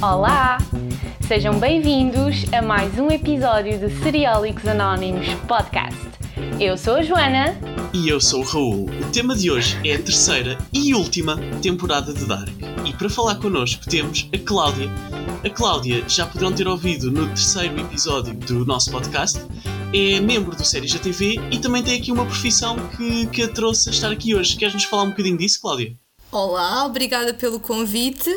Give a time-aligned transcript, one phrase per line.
[0.00, 0.58] Olá!
[1.26, 5.98] Sejam bem-vindos a mais um episódio de Seriólicos Anónimos Podcast.
[6.60, 7.58] Eu sou a Joana.
[7.92, 8.84] E eu sou o Raul.
[8.84, 12.48] O tema de hoje é a terceira e última temporada de Dark.
[12.86, 14.88] E para falar connosco temos a Cláudia.
[15.44, 19.40] A Cláudia já poderão ter ouvido no terceiro episódio do nosso podcast.
[19.92, 23.48] É membro do Séries da TV e também tem aqui uma profissão que, que a
[23.48, 24.56] trouxe a estar aqui hoje.
[24.56, 25.92] Queres-nos falar um bocadinho disso, Cláudia?
[26.30, 28.30] Olá, obrigada pelo convite.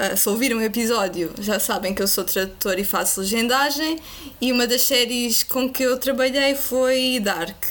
[0.00, 3.98] Uh, se ouviram o episódio, já sabem que eu sou tradutora e faço legendagem,
[4.40, 7.64] e uma das séries com que eu trabalhei foi Dark.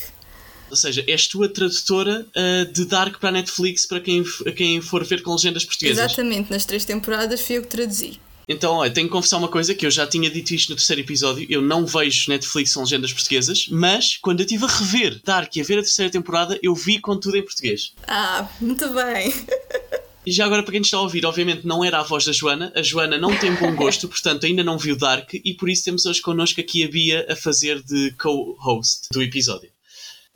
[0.69, 4.23] Ou seja, és tu a tradutora uh, de Dark para a Netflix para quem,
[4.55, 6.05] quem for ver com legendas portuguesas?
[6.05, 8.19] Exatamente, nas três temporadas fui eu que traduzi.
[8.47, 11.01] Então, olha, tenho que confessar uma coisa que eu já tinha dito isto no terceiro
[11.01, 11.45] episódio.
[11.49, 15.61] Eu não vejo Netflix com legendas portuguesas, mas quando eu estive a rever Dark e
[15.61, 17.93] a ver a terceira temporada, eu vi com tudo em português.
[18.07, 19.33] Ah, muito bem.
[20.25, 22.71] E já agora, para quem está a ouvir, obviamente não era a voz da Joana.
[22.75, 26.05] A Joana não tem bom gosto, portanto ainda não viu Dark, e por isso temos
[26.05, 29.69] hoje connosco aqui a Bia a fazer de co-host do episódio.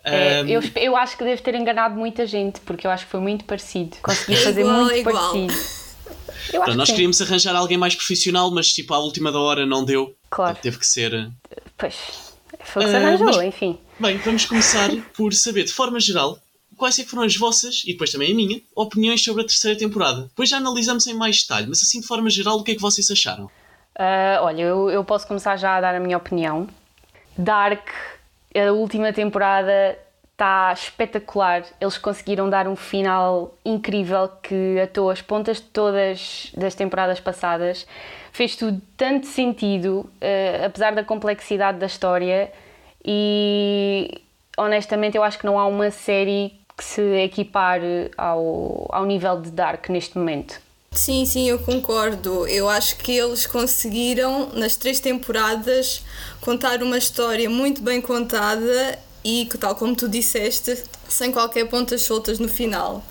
[0.04, 0.48] É, um...
[0.48, 3.46] eu, eu acho que devo ter enganado muita gente, porque eu acho que foi muito
[3.46, 3.96] parecido.
[4.02, 5.32] Consegui fazer igual, muito igual.
[5.32, 5.84] parecido.
[6.50, 10.14] Então, nós queríamos arranjar alguém mais profissional, mas tipo à última da hora não deu.
[10.30, 10.58] Claro.
[10.62, 11.14] Teve que ser.
[11.14, 11.30] Eh,
[11.78, 11.96] pois.
[12.64, 13.78] Foi o que se arranjou, uh, mas, enfim.
[14.00, 16.40] Bem, vamos começar por saber, de forma geral,
[16.84, 20.24] quais é foram as vossas, e depois também a minha, opiniões sobre a terceira temporada.
[20.24, 22.82] Depois já analisamos em mais detalhe, mas assim de forma geral, o que é que
[22.82, 23.46] vocês acharam?
[23.46, 26.68] Uh, olha, eu, eu posso começar já a dar a minha opinião.
[27.38, 27.88] Dark,
[28.54, 29.98] a última temporada
[30.34, 31.64] está espetacular.
[31.80, 37.88] Eles conseguiram dar um final incrível que atou as pontas de todas das temporadas passadas.
[38.34, 42.52] Fez tudo tanto sentido, uh, apesar da complexidade da história.
[43.06, 44.22] E
[44.58, 49.52] honestamente, eu acho que não há uma série que se equipare ao, ao nível de
[49.52, 50.60] Dark neste momento.
[50.92, 52.48] Sim, sim, eu concordo.
[52.48, 56.04] Eu acho que eles conseguiram, nas três temporadas,
[56.40, 62.04] contar uma história muito bem contada e que, tal como tu disseste, sem qualquer pontas
[62.04, 63.04] soltas no final.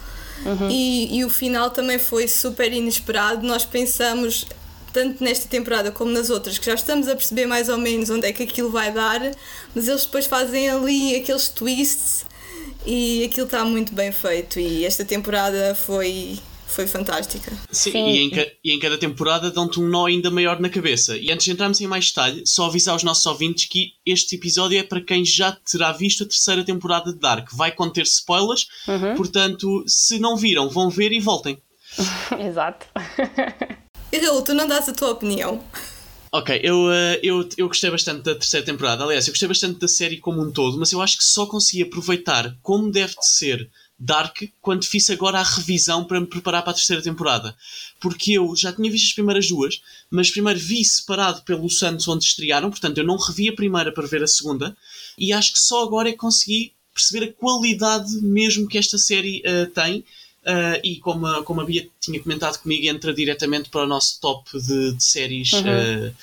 [0.44, 0.68] Uhum.
[0.70, 3.44] E, e o final também foi super inesperado.
[3.44, 4.46] Nós pensamos,
[4.92, 8.26] tanto nesta temporada como nas outras, que já estamos a perceber mais ou menos onde
[8.26, 9.20] é que aquilo vai dar,
[9.74, 12.24] mas eles depois fazem ali aqueles twists
[12.86, 14.58] e aquilo está muito bem feito.
[14.58, 16.38] E esta temporada foi
[16.72, 17.52] foi fantástica.
[17.70, 18.08] Sim, Sim.
[18.08, 18.30] E, em,
[18.64, 21.16] e, em, cada temporada dão-te um nó ainda maior na cabeça.
[21.16, 24.78] E antes de entrarmos em mais detalhe, só avisar os nossos ouvintes que este episódio
[24.78, 27.50] é para quem já terá visto a terceira temporada de Dark.
[27.52, 29.14] Vai conter spoilers, uhum.
[29.14, 31.58] portanto, se não viram, vão ver e voltem.
[32.40, 32.86] Exato.
[34.10, 35.62] E Raul, tu não dás a tua opinião?
[36.34, 39.04] Ok, eu, uh, eu, eu gostei bastante da terceira temporada.
[39.04, 41.82] Aliás, eu gostei bastante da série como um todo, mas eu acho que só consegui
[41.82, 46.70] aproveitar como deve de ser Dark quando fiz agora a revisão para me preparar para
[46.70, 47.54] a terceira temporada.
[48.00, 52.24] Porque eu já tinha visto as primeiras duas, mas primeiro vi separado pelo Santos onde
[52.24, 54.74] estrearam, portanto eu não revi a primeira para ver a segunda,
[55.18, 59.42] e acho que só agora é que consegui perceber a qualidade mesmo que esta série
[59.46, 60.02] uh, tem.
[60.44, 64.20] Uh, e como a, como a Bia tinha comentado comigo, entra diretamente para o nosso
[64.20, 65.52] top de, de séries.
[65.52, 65.60] Uhum.
[65.60, 66.14] Uh,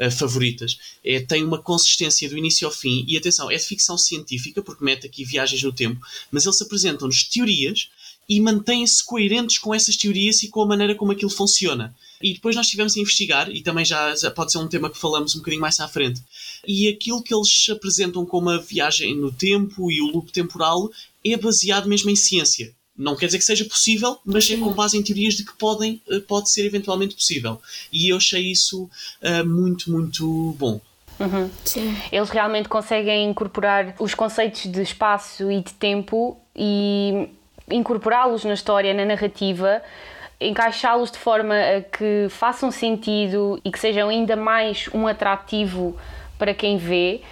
[0.00, 0.78] uh, favoritas.
[1.04, 4.84] É, tem uma consistência do início ao fim, e atenção, é de ficção científica, porque
[4.84, 7.88] mete aqui viagens no tempo, mas eles apresentam-nos teorias
[8.28, 11.94] e mantêm-se coerentes com essas teorias e com a maneira como aquilo funciona.
[12.22, 14.96] E depois nós estivemos a investigar, e também já, já, pode ser um tema que
[14.96, 16.22] falamos um bocadinho mais à frente.
[16.66, 20.90] E aquilo que eles apresentam como a viagem no tempo e o loop temporal
[21.24, 22.74] é baseado mesmo em ciência.
[22.96, 26.00] Não quer dizer que seja possível, mas é com base em teorias de que podem,
[26.08, 27.60] eh, pode ser eventualmente possível.
[27.92, 30.80] E eu achei isso uh, muito, muito bom.
[31.18, 31.50] Uhum.
[32.10, 37.28] Eles realmente conseguem incorporar os conceitos de espaço e de tempo e
[37.70, 39.82] incorporá-los na história, na narrativa,
[40.40, 45.96] encaixá-los de forma a que façam sentido e que sejam ainda mais um atrativo
[46.38, 47.22] para quem vê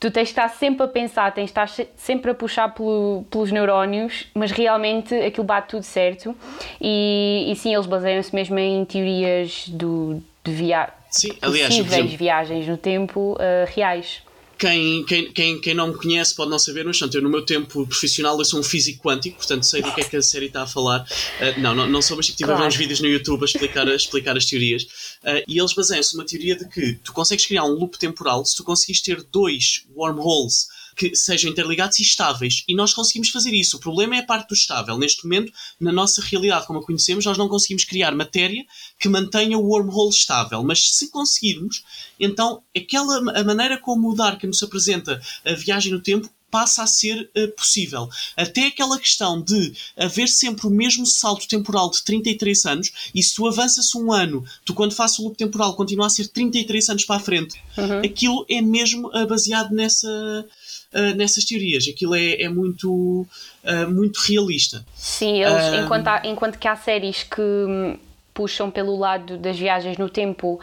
[0.00, 3.50] tu tens de estar sempre a pensar, tens de estar sempre a puxar pelo, pelos
[3.50, 6.34] neurónios, mas realmente aquilo bate tudo certo.
[6.80, 12.66] E, e sim, eles baseiam-se mesmo em teorias do, de via sim, aliás, possíveis viagens
[12.66, 14.22] no tempo uh, reais.
[14.58, 17.86] Quem, quem, quem, quem não me conhece pode não saber, mas eu no meu tempo
[17.86, 20.62] profissional eu sou um físico quântico, portanto sei do que é que a série está
[20.62, 21.02] a falar.
[21.02, 22.62] Uh, não, não, não sou, mas tipo, tive claro.
[22.62, 24.82] a ver uns vídeos no YouTube a explicar, a explicar as teorias.
[25.22, 28.56] Uh, e eles baseiam-se numa teoria de que tu consegues criar um loop temporal se
[28.56, 30.66] tu conseguires ter dois wormholes
[30.98, 32.64] que sejam interligados e estáveis.
[32.66, 33.76] E nós conseguimos fazer isso.
[33.76, 34.98] O problema é a parte do estável.
[34.98, 38.64] Neste momento, na nossa realidade como a conhecemos, nós não conseguimos criar matéria
[38.98, 40.62] que mantenha o wormhole estável.
[40.64, 41.84] Mas se conseguirmos,
[42.18, 46.86] então aquela a maneira como o Dark nos apresenta a viagem no tempo passa a
[46.86, 48.08] ser uh, possível.
[48.36, 53.34] Até aquela questão de haver sempre o mesmo salto temporal de 33 anos, e se
[53.34, 57.04] tu avanças um ano, tu quando fazes o loop temporal continua a ser 33 anos
[57.04, 58.00] para a frente, uhum.
[58.00, 60.46] aquilo é mesmo uh, baseado nessa,
[60.94, 61.86] uh, nessas teorias.
[61.88, 63.26] Aquilo é, é muito,
[63.64, 64.84] uh, muito realista.
[64.94, 67.98] Sim, eles, enquanto, há, enquanto que há séries que hum,
[68.34, 70.60] puxam pelo lado das viagens no tempo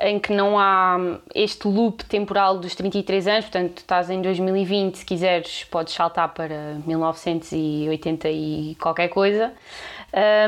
[0.00, 0.96] em que não há
[1.34, 6.78] este loop temporal dos 33 anos, portanto, estás em 2020, se quiseres, podes saltar para
[6.86, 9.52] 1980 e qualquer coisa.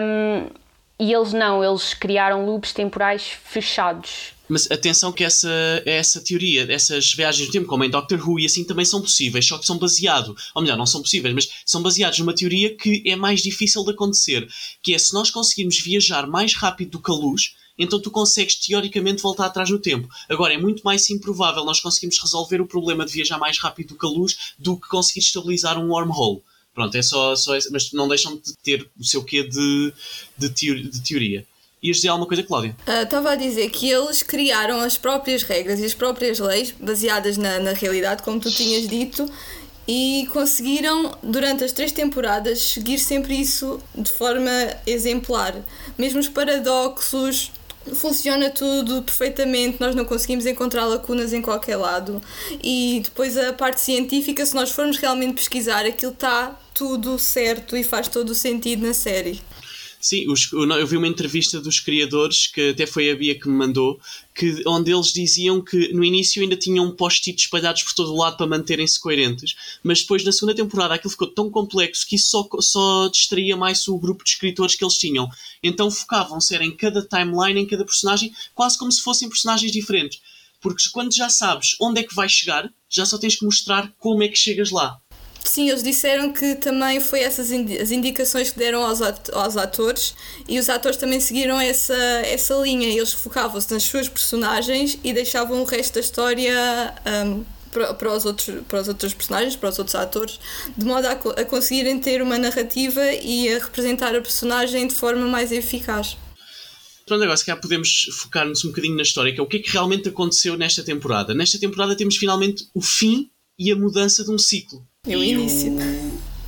[0.00, 0.46] Um,
[0.98, 4.34] e eles não, eles criaram loops temporais fechados.
[4.52, 5.50] Mas atenção que essa,
[5.86, 9.46] essa teoria, essas viagens no tempo, como em Doctor Who e assim, também são possíveis,
[9.46, 13.02] só que são baseados, ou melhor, não são possíveis, mas são baseados numa teoria que
[13.06, 14.46] é mais difícil de acontecer,
[14.82, 18.56] que é se nós conseguirmos viajar mais rápido do que a luz, então tu consegues
[18.56, 20.06] teoricamente voltar atrás no tempo.
[20.28, 23.98] Agora, é muito mais improvável nós conseguirmos resolver o problema de viajar mais rápido do
[23.98, 26.42] que a luz do que conseguir estabilizar um wormhole.
[26.74, 29.94] Pronto, é só, só mas não deixam de ter o seu quê de,
[30.36, 31.46] de teoria.
[31.82, 32.76] Ias dizer alguma coisa, Cláudia?
[32.86, 37.36] Uh, estava a dizer que eles criaram as próprias regras e as próprias leis baseadas
[37.36, 39.28] na, na realidade, como tu tinhas dito,
[39.86, 44.50] e conseguiram, durante as três temporadas, seguir sempre isso de forma
[44.86, 45.56] exemplar.
[45.98, 47.50] Mesmo os paradoxos,
[47.94, 52.22] funciona tudo perfeitamente, nós não conseguimos encontrar lacunas em qualquer lado.
[52.62, 57.82] E depois a parte científica, se nós formos realmente pesquisar, aquilo está tudo certo e
[57.82, 59.42] faz todo o sentido na série.
[60.02, 63.54] Sim, os, eu vi uma entrevista dos criadores, que até foi a Bia que me
[63.54, 64.00] mandou,
[64.34, 68.36] que, onde eles diziam que no início ainda tinham post-its espalhados por todo o lado
[68.36, 72.48] para manterem-se coerentes, mas depois na segunda temporada aquilo ficou tão complexo que isso só,
[72.60, 75.28] só distraía mais o grupo de escritores que eles tinham.
[75.62, 80.20] Então focavam-se em cada timeline, em cada personagem, quase como se fossem personagens diferentes.
[80.60, 84.24] Porque quando já sabes onde é que vais chegar, já só tens que mostrar como
[84.24, 85.00] é que chegas lá.
[85.44, 90.14] Sim, eles disseram que também foi essas indi as indicações que deram aos, aos atores
[90.48, 92.88] e os atores também seguiram essa, essa linha.
[92.88, 96.94] Eles focavam-se nas suas personagens e deixavam o resto da história
[97.26, 100.38] um, para, para, os outros, para os outros personagens, para os outros atores,
[100.76, 105.26] de modo a, a conseguirem ter uma narrativa e a representar a personagem de forma
[105.26, 106.16] mais eficaz.
[107.04, 109.60] Pronto, agora se calhar podemos focar-nos um bocadinho na história, que é o que é
[109.60, 111.34] que realmente aconteceu nesta temporada.
[111.34, 113.28] Nesta temporada temos finalmente o fim
[113.58, 114.86] e a mudança de um ciclo.
[115.04, 115.72] E o início.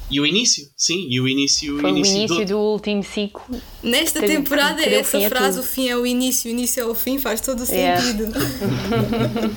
[0.08, 1.76] E o início, sim, e o início.
[1.80, 2.46] Foi o início, início do...
[2.46, 2.58] do...
[2.58, 3.60] último ciclo.
[3.82, 6.94] Nesta que, temporada, que essa frase, o fim é o início, o início é o
[6.94, 8.00] fim, faz todo o yeah.
[8.00, 8.32] sentido.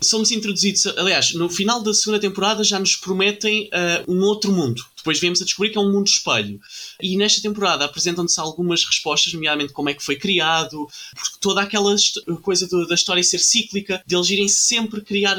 [0.00, 4.82] Somos introduzidos, aliás, no final da segunda temporada já nos prometem uh, um outro mundo.
[4.96, 6.60] Depois viemos a descobrir que é um mundo espelho.
[7.00, 11.94] E nesta temporada apresentam-se algumas respostas, nomeadamente como é que foi criado, porque toda aquela
[12.42, 15.36] coisa do, da história ser cíclica, de eles irem sempre criar,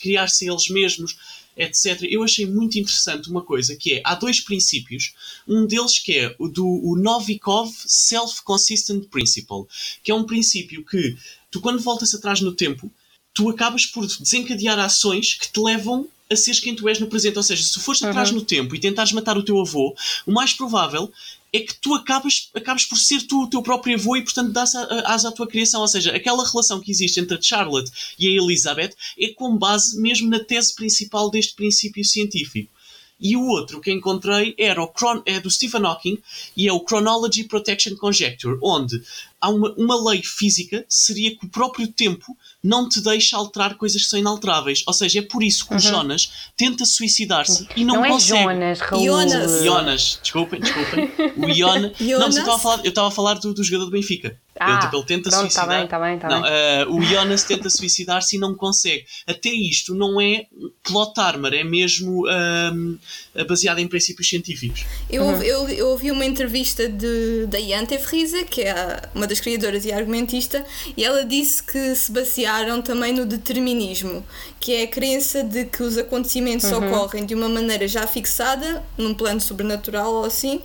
[0.00, 1.16] criar-se eles mesmos
[1.58, 2.02] etc.
[2.08, 5.12] Eu achei muito interessante uma coisa que é, há dois princípios,
[5.46, 9.66] um deles que é o do o Novikov Self-Consistent Principle,
[10.02, 11.16] que é um princípio que
[11.50, 12.90] tu quando voltas atrás no tempo,
[13.34, 17.36] tu acabas por desencadear ações que te levam a seres quem tu és no presente.
[17.36, 18.36] Ou seja, se fores atrás uhum.
[18.36, 19.94] no tempo e tentares matar o teu avô,
[20.26, 21.10] o mais provável
[21.52, 24.74] é que tu acabas, acabas por ser tu o teu próprio avô e, portanto, dás
[24.74, 25.80] asa à tua criação.
[25.80, 30.00] Ou seja, aquela relação que existe entre a Charlotte e a Elizabeth é com base
[30.00, 32.78] mesmo na tese principal deste princípio científico.
[33.20, 34.92] E o outro que encontrei era o
[35.26, 36.18] é do Stephen Hawking
[36.56, 39.02] e é o Chronology Protection Conjecture, onde
[39.40, 44.02] há uma, uma lei física seria que o próprio tempo não te deixa alterar coisas
[44.02, 44.82] que são inalteráveis.
[44.86, 45.80] Ou seja, é por isso que o uhum.
[45.80, 48.38] Jonas tenta suicidar-se e não, não consegue.
[48.38, 49.04] É Jonas, Raul.
[49.04, 49.64] Jonas.
[49.64, 51.10] Jonas, desculpem, desculpem.
[51.36, 51.90] O Ion.
[52.00, 54.36] Não, mas eu estava a falar, eu estava a falar do, do jogador do Benfica.
[54.60, 55.68] Ah, ele, tipo, ele tenta pronto, suicidar.
[55.68, 59.04] Tá bem, tá bem, tá não, uh, o Jonas tenta suicidar-se e não consegue.
[59.26, 60.46] Até isto não é
[60.82, 64.84] plot armor, é mesmo uh, baseado em princípios científicos.
[65.08, 65.42] Eu, uhum.
[65.42, 67.58] eu, eu ouvi uma entrevista de, da
[67.98, 72.10] Friese, que é uma das criadoras e argumentista, e ela disse que se
[72.48, 74.24] basearam também no determinismo,
[74.58, 76.88] que é a crença de que os acontecimentos uhum.
[76.88, 80.60] ocorrem de uma maneira já fixada, num plano sobrenatural ou assim,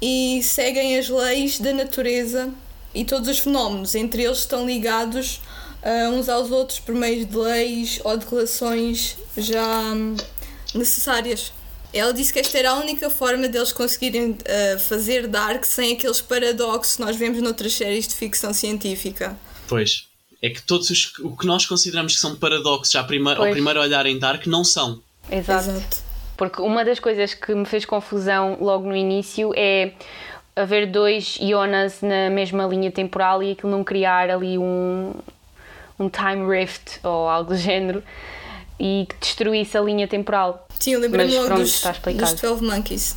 [0.00, 2.50] e seguem as leis da natureza
[2.94, 5.40] e todos os fenómenos entre eles estão ligados
[5.82, 10.16] uh, uns aos outros por meio de leis ou de relações já um,
[10.74, 11.52] necessárias.
[11.92, 16.20] Ela disse que esta era a única forma deles conseguirem uh, fazer Dark sem aqueles
[16.20, 19.36] paradoxos que nós vemos noutras séries de ficção científica.
[19.66, 20.06] Pois.
[20.42, 23.80] É que todos os, o que nós consideramos que são paradoxos ao primeiro, ao primeiro
[23.80, 25.00] olhar em Dark não são.
[25.30, 25.70] Exato.
[25.70, 26.06] Exato.
[26.36, 29.92] Porque uma das coisas que me fez confusão logo no início é
[30.54, 35.14] haver dois Jonas na mesma linha temporal e aquilo não criar ali um,
[35.98, 38.02] um time rift ou algo do género.
[38.78, 40.68] e que destruísse a linha temporal.
[40.78, 43.16] Sim, eu lembrei-me logo pronto, dos, dos 12 Monkeys.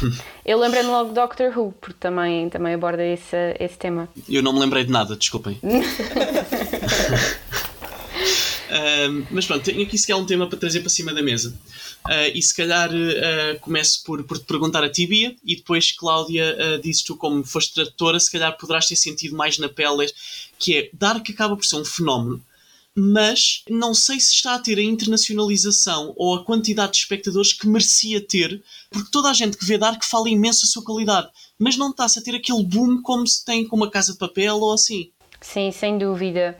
[0.44, 4.08] Eu lembrei-me logo de Doctor Who, porque também, também aborda esse, esse tema.
[4.28, 5.58] Eu não me lembrei de nada, desculpem.
[8.72, 11.54] Ahm, mas pronto, tenho aqui se calhar um tema para trazer para cima da mesa.
[12.04, 15.92] Ah, e se calhar ah, começo por, por te perguntar a ti, Bia, e depois,
[15.92, 20.10] Cláudia, ah, dizes tu como foste tradutora, se calhar poderás ter sentido mais na pele,
[20.58, 22.42] que é Dark acaba por ser um fenómeno,
[22.96, 27.66] mas não sei se está a ter a internacionalização ou a quantidade de espectadores que
[27.66, 31.76] merecia ter, porque toda a gente que vê Dark fala imenso a sua qualidade, mas
[31.76, 34.72] não está-se a ter aquele boom como se tem com uma casa de papel ou
[34.72, 35.10] assim.
[35.40, 36.56] Sim, sem dúvida.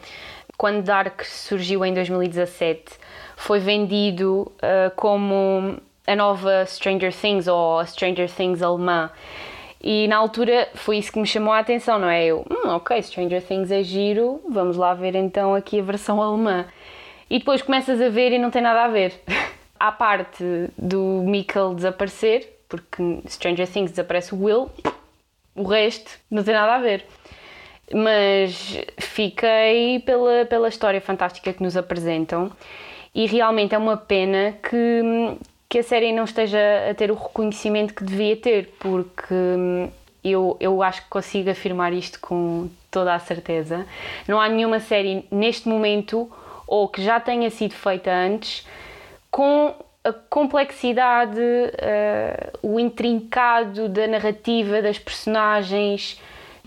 [0.56, 2.84] Quando Dark surgiu em 2017,
[3.36, 9.10] foi vendido uh, como a nova Stranger Things ou a Stranger Things alemã.
[9.82, 12.24] E na altura foi isso que me chamou a atenção, não é?
[12.24, 16.66] Eu, hum, ok, Stranger Things é giro, vamos lá ver então aqui a versão alemã.
[17.28, 19.14] E depois começas a ver e não tem nada a ver.
[19.80, 20.44] à parte
[20.78, 24.70] do Mikkel desaparecer, porque Stranger Things desaparece o Will,
[25.56, 27.04] o resto não tem nada a ver
[27.94, 32.50] mas fiquei pela, pela história fantástica que nos apresentam
[33.14, 35.36] e realmente é uma pena que,
[35.72, 36.58] que a série não esteja
[36.90, 39.34] a ter o reconhecimento que devia ter, porque
[40.22, 43.86] eu, eu acho que consigo afirmar isto com toda a certeza.
[44.28, 46.30] Não há nenhuma série neste momento
[46.66, 48.66] ou que já tenha sido feita antes
[49.30, 49.74] com
[50.04, 56.20] a complexidade, uh, o intrincado da narrativa, das personagens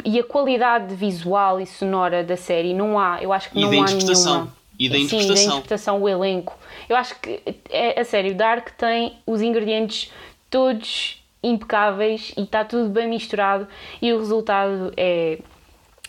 [0.03, 3.83] e a qualidade visual e sonora da série não há, eu acho que E não
[3.83, 4.51] há nenhuma.
[4.77, 5.35] E da Sim, interpretação.
[5.35, 6.57] da interpretação, o elenco.
[6.89, 10.11] Eu acho que, é, a sério, Dark tem os ingredientes
[10.49, 13.67] todos impecáveis e está tudo bem misturado
[14.01, 15.39] e o resultado é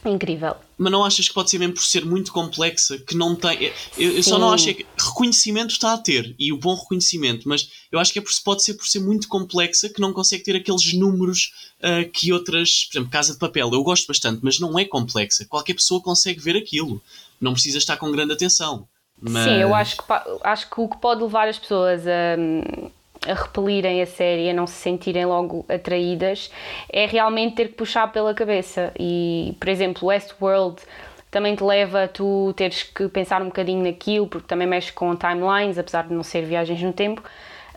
[0.05, 0.55] incrível.
[0.79, 3.73] Mas não achas que pode ser mesmo por ser muito complexa, que não tem.
[3.97, 4.41] Eu, eu só Sim.
[4.41, 8.13] não acho é que reconhecimento está a ter, e o bom reconhecimento, mas eu acho
[8.13, 11.53] que é por, pode ser por ser muito complexa que não consegue ter aqueles números
[11.83, 12.85] ah, que outras.
[12.85, 15.47] Por exemplo, Casa de Papel, eu gosto bastante, mas não é complexa.
[15.47, 17.03] Qualquer pessoa consegue ver aquilo.
[17.41, 18.87] Não precisa estar com grande atenção.
[19.21, 19.45] Mas...
[19.45, 20.05] Sim, eu acho que,
[20.45, 24.67] acho que o que pode levar as pessoas a, a repelirem a série, a não
[24.67, 26.51] se sentirem logo atraídas,
[26.91, 28.93] é realmente ter que puxar pela cabeça.
[28.99, 30.83] E, por exemplo, Westworld
[31.31, 35.15] também te leva a tu teres que pensar um bocadinho naquilo, porque também mexe com
[35.17, 37.23] timelines, apesar de não ser viagens no tempo.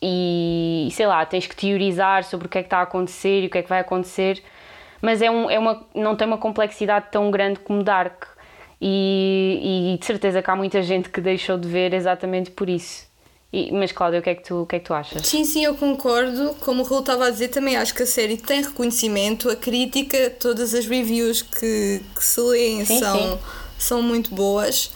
[0.01, 3.47] E sei lá, tens que teorizar sobre o que é que está a acontecer e
[3.47, 4.41] o que é que vai acontecer,
[5.01, 8.25] mas é, um, é uma, não tem uma complexidade tão grande como Dark.
[8.81, 13.07] E, e de certeza que há muita gente que deixou de ver exatamente por isso.
[13.51, 15.25] E- mas Cláudia, o que, é que tu, o que é que tu achas?
[15.27, 16.55] Sim, sim, eu concordo.
[16.62, 20.29] Como o Raul estava a dizer, também acho que a série tem reconhecimento, a crítica,
[20.39, 23.39] todas as reviews que, que se leem Sim, são, sim.
[23.77, 24.91] são muito boas.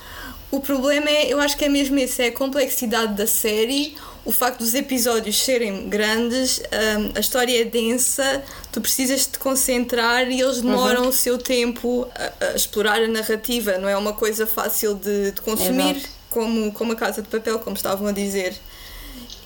[0.52, 4.32] O problema é, eu acho que é mesmo esse, é a complexidade da série, o
[4.32, 10.40] facto dos episódios serem grandes, hum, a história é densa, tu precisas te concentrar e
[10.40, 14.96] eles demoram o seu tempo a, a explorar a narrativa, não é uma coisa fácil
[14.96, 16.10] de, de consumir, Exato.
[16.30, 18.56] como, como a Casa de Papel, como estavam a dizer.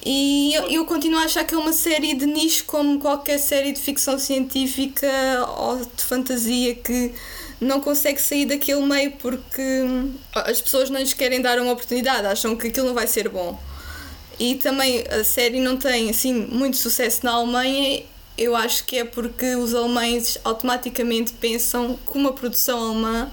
[0.06, 3.72] E eu, eu continuo a achar que é uma série de nicho como qualquer série
[3.72, 5.08] de ficção científica
[5.58, 7.14] ou de fantasia que
[7.60, 12.28] não consegue sair daquele meio porque hum, as pessoas não lhes querem dar uma oportunidade,
[12.28, 13.60] acham que aquilo não vai ser bom.
[14.40, 18.04] E também a série não tem assim muito sucesso na Alemanha.
[18.38, 23.32] Eu acho que é porque os alemães automaticamente pensam que uma produção alemã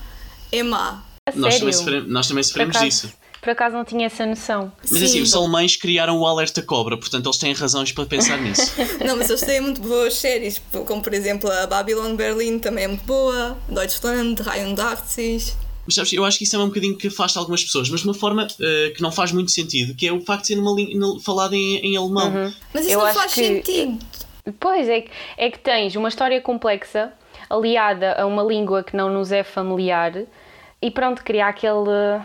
[0.50, 1.02] é má.
[1.28, 3.12] A Nós também, sofremos, nós também por, sofremos acaso, disso.
[3.40, 4.72] por acaso não tinha essa noção.
[4.80, 5.04] Mas Sim.
[5.04, 8.72] assim, os alemães criaram o alerta cobra, portanto eles têm razões para pensar nisso.
[9.04, 12.88] Não, mas eles têm muito boas séries, como por exemplo a Babylon Berlin também é
[12.88, 15.54] muito boa, Deutschland, Ryan Darcis.
[15.86, 18.06] Mas sabes, eu acho que isso é um bocadinho que afasta algumas pessoas, mas de
[18.08, 20.72] uma forma eh, que não faz muito sentido, que é o facto de ser numa
[20.74, 22.52] língua falada em, em alemão.
[22.72, 23.98] Mas isso Eu não acho faz que- sentido.
[24.60, 27.12] Pois é, que- é que tens uma história complexa
[27.50, 30.12] aliada a uma língua que não nos é familiar
[30.80, 32.20] e pronto, criar aquele,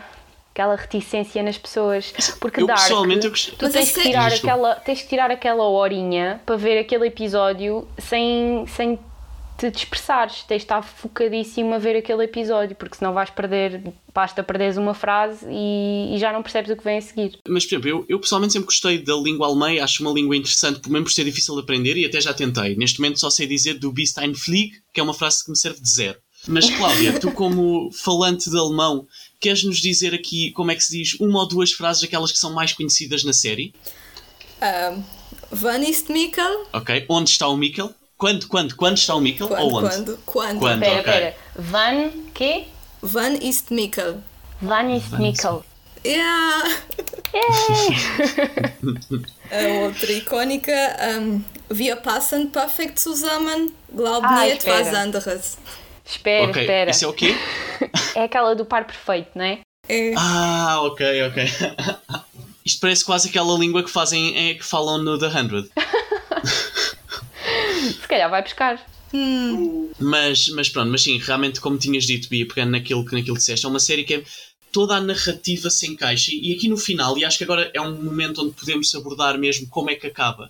[0.53, 2.13] aquela reticência nas pessoas.
[2.39, 4.53] Porque Eu, Dark, pessoalmente, eu gost- tu Mas tens que, tirar Desculpa.
[4.55, 8.99] aquela, tens que tirar aquela horinha para ver aquele episódio sem, sem
[9.59, 10.43] te dispersares.
[10.43, 14.93] Tens de estar focadíssimo a ver aquele episódio, porque senão vais perder, basta perderes uma
[14.93, 17.37] frase e, e já não percebes o que vem a seguir.
[17.47, 20.35] Mas, por exemplo, eu, eu pessoalmente sempre gostei da língua alemã, e acho uma língua
[20.35, 22.75] interessante, por mesmo por ser difícil de aprender, e até já tentei.
[22.75, 25.57] Neste momento só sei dizer do Bist ein Flieg, que é uma frase que me
[25.57, 26.17] serve de zero.
[26.47, 29.05] Mas, Cláudia, tu como falante de alemão,
[29.41, 32.37] queres nos dizer aqui como é que se diz uma ou duas frases, aquelas que
[32.37, 33.73] são mais conhecidas na série?
[34.61, 34.97] Ah,
[35.51, 36.67] Wann ist Mikkel?
[36.71, 37.05] Ok?
[37.09, 37.93] Onde está o Mikkel?
[38.19, 39.47] Quando, quando, quando está o Mikkel?
[39.47, 39.89] Quando, ou onde?
[39.89, 40.59] quando, quando?
[40.59, 40.83] Quando?
[40.83, 41.13] Espera, ok.
[41.13, 41.35] espera.
[41.55, 42.65] Van, quê?
[43.01, 44.21] Wann ist Mikkel?
[44.61, 45.63] Van ist Mikkel.
[46.05, 46.63] Yeah!
[49.51, 50.73] A outra icónica,
[51.17, 55.01] um, Wir passen perfekt zusammen, glaub Ah, nicht was espera.
[55.01, 55.57] anderes.
[56.05, 56.91] Espera, ok, espera.
[56.91, 57.35] isso é o quê?
[58.15, 59.59] É aquela do par perfeito, não é?
[59.87, 61.43] É, Ah, ok, ok.
[62.65, 65.69] Isto parece quase aquela língua que fazem, é, que falam no The Hundred.
[68.09, 68.83] Se calhar vai buscar.
[69.99, 73.39] Mas, mas pronto, mas sim, realmente, como tinhas dito, Bia, pegando naquilo que naquilo que
[73.39, 74.23] disseste, é uma série que é,
[74.71, 76.31] toda a narrativa se encaixa.
[76.33, 79.67] E aqui no final, e acho que agora é um momento onde podemos abordar mesmo
[79.67, 80.45] como é que acaba,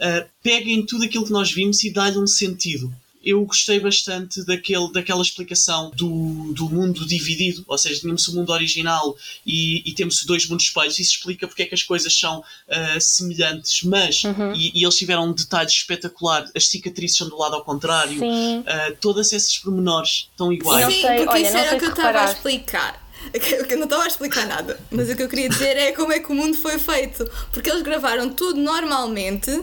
[0.00, 2.92] uh, pega em tudo aquilo que nós vimos e dá-lhe um sentido.
[3.26, 8.52] Eu gostei bastante daquele, daquela explicação do, do mundo dividido, ou seja, tínhamos o mundo
[8.52, 10.98] original e, e temos dois mundos espelhos.
[10.98, 14.22] Isso explica porque é que as coisas são uh, semelhantes, mas
[14.54, 18.20] e, e eles tiveram um detalhe espetacular: as cicatrizes são do lado ao contrário.
[18.22, 20.86] Uh, todas essas pormenores estão iguais.
[20.86, 23.06] Sim, sei, porque olha, isso era o que eu estava a explicar.
[23.68, 26.20] Eu não estava a explicar nada, mas o que eu queria dizer é como é
[26.20, 27.28] que o mundo foi feito.
[27.52, 29.62] Porque eles gravaram tudo normalmente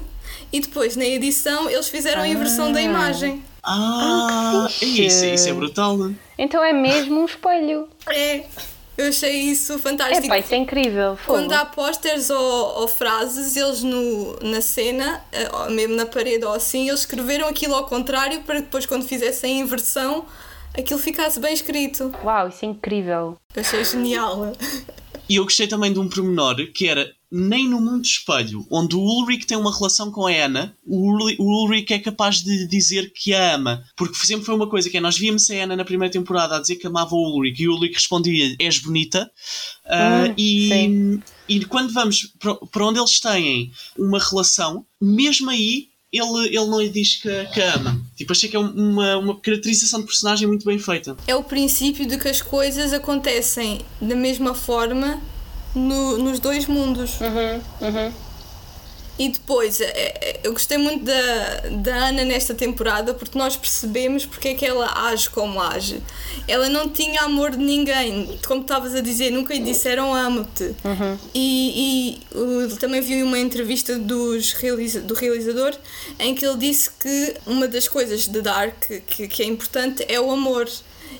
[0.52, 3.44] e depois na edição eles fizeram a inversão da imagem.
[3.64, 5.98] Ah, Ah, é isso, isso é brutal.
[6.38, 7.88] Então é mesmo um espelho.
[8.10, 8.44] É,
[8.98, 10.28] eu achei isso É fantástico.
[10.28, 11.16] pá, isso é incrível.
[11.16, 11.38] fogo.
[11.40, 16.54] Quando há pósteres ou, ou frases, eles no, na cena, eh, mesmo na parede ou
[16.54, 20.26] assim, eles escreveram aquilo ao contrário para depois, quando fizessem a inversão,
[20.78, 22.14] aquilo ficasse bem escrito.
[22.24, 23.38] Uau, isso é incrível.
[23.56, 24.52] Eu achei genial.
[25.30, 29.00] E eu gostei também de um pormenor que era nem no mundo espelho, onde o
[29.00, 33.56] Ulrich tem uma relação com a Anna, o Ulrich, é capaz de dizer que a
[33.56, 33.84] ama.
[33.98, 36.60] Porque sempre foi uma coisa que é, nós víamos a Anna na primeira temporada a
[36.60, 39.32] dizer que amava o Ulrich e o Ulrich respondia: És bonita.
[39.88, 41.24] Hum, e, sim.
[41.50, 42.32] e quando vamos
[42.72, 45.92] para onde eles têm uma relação, mesmo aí.
[46.16, 48.00] Ele, ele não lhe diz que, que a ama.
[48.16, 51.18] Tipo, achei que é uma, uma caracterização de personagem muito bem feita.
[51.26, 55.20] É o princípio de que as coisas acontecem da mesma forma
[55.76, 57.20] no- nos dois mundos.
[57.22, 58.12] Uhum, uhum.
[59.20, 61.14] E depois, é- é- eu gostei muito da,
[61.84, 66.02] da Ana nesta temporada porque nós percebemos porque é que ela age como age.
[66.48, 70.74] Ela não tinha amor de ninguém, como estavas a dizer, nunca lhe disseram amo-te.
[71.32, 75.76] E, e uh, também vi uma entrevista dos realiza- do realizador
[76.18, 80.20] em que ele disse que uma das coisas de Dark que, que é importante é
[80.20, 80.68] o amor.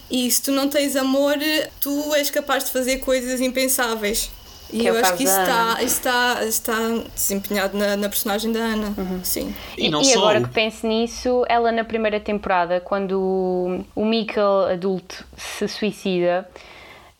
[0.10, 1.36] E se tu não tens amor,
[1.80, 4.32] tu és capaz de fazer coisas impensáveis.
[4.74, 6.74] E Que é o eu acho que isso está, está, está
[7.14, 8.94] desempenhado na, na personagem da Ana.
[9.24, 9.54] Sim.
[9.78, 10.20] E não e só.
[10.20, 16.50] agora que penso nisso, ela na primeira temporada, quando o- o Mikkel adulto se suicida,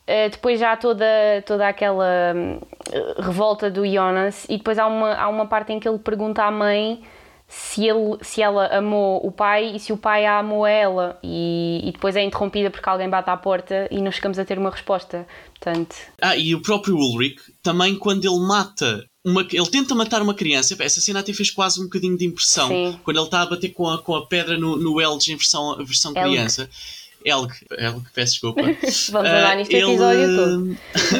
[0.06, 1.06] eh, depois já há toda,
[1.46, 2.58] toda aquela hum,
[3.18, 6.50] revolta do Jonas e depois há uma, há uma parte em que ele pergunta à
[6.50, 7.02] mãe
[7.48, 11.18] se, ele, se ela amou o pai e se o pai a amou a ela
[11.22, 14.58] e, e depois é interrompida porque alguém bate à porta e não chegamos a ter
[14.58, 15.26] uma resposta.
[15.58, 19.04] Portanto, Ah, e o próprio Ulrich, também quando ele mata.
[19.26, 22.68] Uma, ele tenta matar uma criança, essa cena até fez quase um bocadinho de impressão.
[22.68, 23.00] Sim.
[23.02, 25.76] Quando ele está a bater com a, com a pedra no, no Elge em versão,
[25.78, 26.28] versão Elg.
[26.28, 26.68] criança.
[27.24, 28.60] Elg, Elg, peço desculpa.
[29.10, 30.58] vamos Ah, andar neste ele, episódio todo.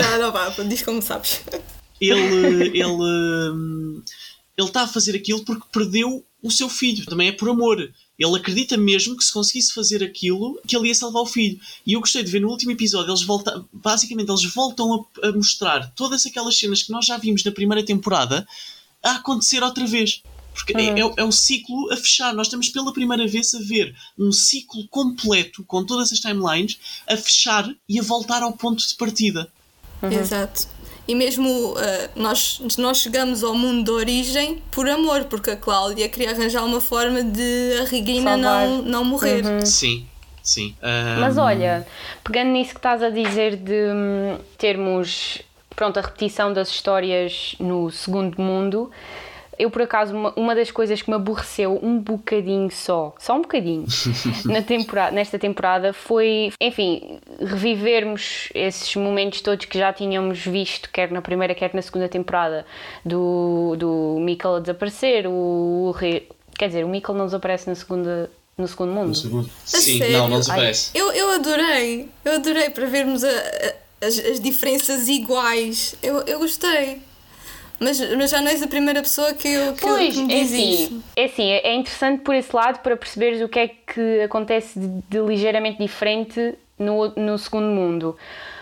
[0.03, 1.43] Não, não vá, diz como sabes.
[1.99, 2.77] Ele.
[2.79, 4.03] Ele.
[4.57, 7.05] Ele está a fazer aquilo porque perdeu o seu filho.
[7.07, 7.79] Também é por amor.
[8.17, 11.59] Ele acredita mesmo que se conseguisse fazer aquilo, que ele ia salvar o filho.
[11.85, 15.33] E eu gostei de ver no último episódio, eles voltam, basicamente eles voltam a, a
[15.33, 18.47] mostrar todas aquelas cenas que nós já vimos na primeira temporada
[19.03, 20.23] a acontecer outra vez.
[20.53, 22.33] Porque é, é, o- é o ciclo a fechar.
[22.33, 27.17] Nós estamos pela primeira vez a ver um ciclo completo, com todas as timelines, a
[27.17, 29.51] fechar e a voltar ao ponto de partida.
[30.21, 30.69] Exato.
[31.07, 36.09] E mesmo ah, nós, nós chegamos ao mundo de origem por amor, porque a Cláudia
[36.09, 38.67] queria arranjar uma forma de a Regina Salvar.
[38.69, 39.43] não, não morrer.
[39.67, 40.07] Sim,
[40.43, 40.75] sim.
[41.21, 41.87] Mas Ahm, olha,
[42.23, 45.43] pegando nisso que estás a dizer de hum, termos
[45.75, 48.91] pronto, a repetição das histórias no segundo mundo,
[49.59, 53.43] eu por acaso, uma, uma das coisas que me aborreceu um bocadinho só, só um
[53.43, 53.85] bocadinho,
[54.47, 61.11] na temporada, nesta temporada foi, enfim, revivermos esses momentos todos que já tínhamos visto, quer
[61.11, 62.67] na primeira, quer na segunda temporada,
[63.05, 65.31] do, do Mikkel a desaparecer, o
[65.95, 69.09] Ulrich- quer dizer, o Mikkel não desaparece na segunda, no segundo mundo.
[69.09, 69.51] no segundo.
[69.65, 70.19] Sim, sério?
[70.19, 70.91] não, não desaparece.
[70.95, 75.95] Eu, eu adorei, eu adorei para vermos a- a- as, as diferenças iguais.
[76.03, 77.01] Eu, eu gostei.
[77.81, 80.33] Mas, mas já não és a primeira pessoa que, eu, que, eu- Pois, que me
[80.35, 80.85] é diz isso.
[80.85, 84.79] assim, é assim, é interessante por esse lado para perceberes o que é que acontece
[84.79, 88.17] de, de ligeiramente diferente no, no segundo mundo.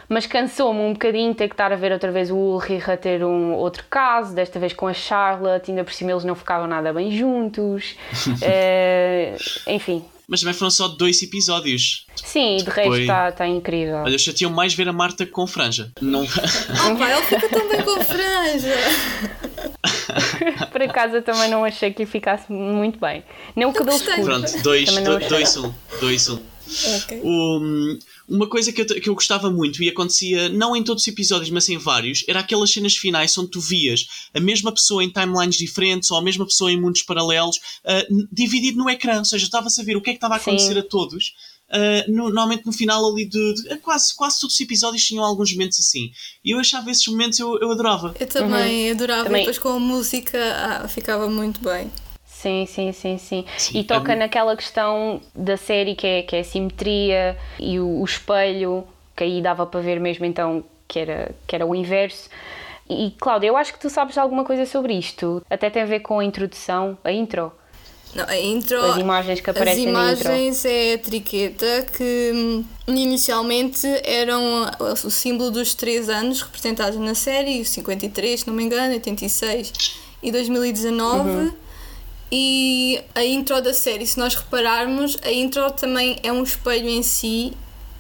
[0.09, 3.25] Mas cansou-me um bocadinho ter que estar a ver outra vez o Ulrich a ter
[3.25, 6.93] um outro caso, desta vez com a Charlotte, ainda por cima eles não ficavam nada
[6.93, 7.97] bem juntos.
[8.43, 9.37] Eh,
[9.69, 12.07] enfim, Mas também foram só dois episódios.
[12.17, 13.97] Sim, de resto está tá incrível.
[13.99, 15.93] Olha, chateou mais ver a Marta com franja.
[16.01, 16.23] Não...
[16.23, 18.75] Ah, pá, ele fica tão bem com franja.
[20.73, 23.23] Por acaso eu também não achei que ficasse muito bem.
[23.55, 24.23] Nem o cabelo escuro.
[24.23, 25.75] Pronto, dois, dois, dois, um.
[26.01, 26.39] Dois, um.
[27.03, 27.21] Okay.
[27.23, 31.09] Um, uma coisa que eu, que eu gostava muito e acontecia não em todos os
[31.09, 35.11] episódios, mas em vários, era aquelas cenas finais onde tu vias a mesma pessoa em
[35.11, 39.19] timelines diferentes ou a mesma pessoa em mundos paralelos, uh, dividido no ecrã.
[39.19, 40.79] Ou seja, estava-se a ver o que é que estava a acontecer Sim.
[40.79, 41.35] a todos.
[41.69, 45.51] Uh, no, normalmente no final ali de, de, quase, quase todos os episódios tinham alguns
[45.55, 46.13] momentos assim
[46.45, 48.93] e eu achava esses momentos eu, eu adorava eu também uhum.
[48.93, 49.41] adorava também.
[49.41, 51.91] e depois com a música ah, ficava muito bem
[52.43, 53.45] Sim, sim, sim, sim.
[53.57, 58.01] sim e toca naquela questão da série que é, que é a simetria e o,
[58.01, 58.85] o espelho,
[59.17, 62.29] que aí dava para ver mesmo então que era, que era o inverso.
[62.91, 65.41] E Cláudia, eu acho que tu sabes alguma coisa sobre isto.
[65.49, 67.53] Até tem a ver com a introdução, a intro.
[68.13, 68.85] Não, a intro.
[68.87, 75.53] As imagens que aparecem As imagens é a triqueta que hum, inicialmente eram o símbolo
[75.53, 79.73] dos três anos representados na série, 53, se não me engano, 86
[80.21, 81.31] e 2019.
[81.31, 81.63] Uhum.
[82.35, 87.03] E a intro da série, se nós repararmos, a intro também é um espelho em
[87.03, 87.53] si,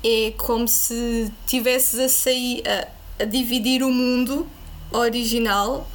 [0.03, 4.49] é como se tivesses a sair a, a dividir o mundo
[4.90, 5.87] original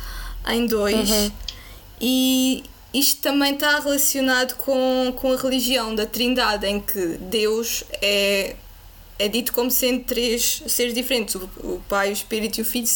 [0.47, 1.09] em dois.
[1.09, 1.31] Uhum.
[1.99, 8.55] E isto também está relacionado com, com a religião da Trindade, em que Deus é,
[9.17, 12.87] é dito como sendo três seres diferentes: o, o Pai, o Espírito e o Filho.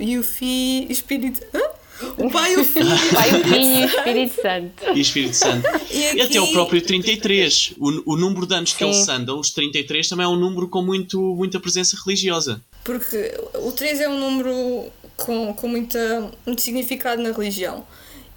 [0.00, 0.90] E o Filho.
[0.90, 1.46] Espírito.
[1.54, 1.79] Hã?
[2.18, 4.96] O Pai, o Filho, o Pai, o Filho e o Espírito Santo.
[4.96, 5.68] E Espírito Santo.
[5.90, 6.20] E, aqui...
[6.22, 7.74] até o próprio 33.
[7.78, 8.76] O, o número de anos Sim.
[8.76, 12.62] que eles andam, os 33, também é um número com muito, muita presença religiosa.
[12.84, 17.86] Porque o 3 é um número com, com muita, muito significado na religião.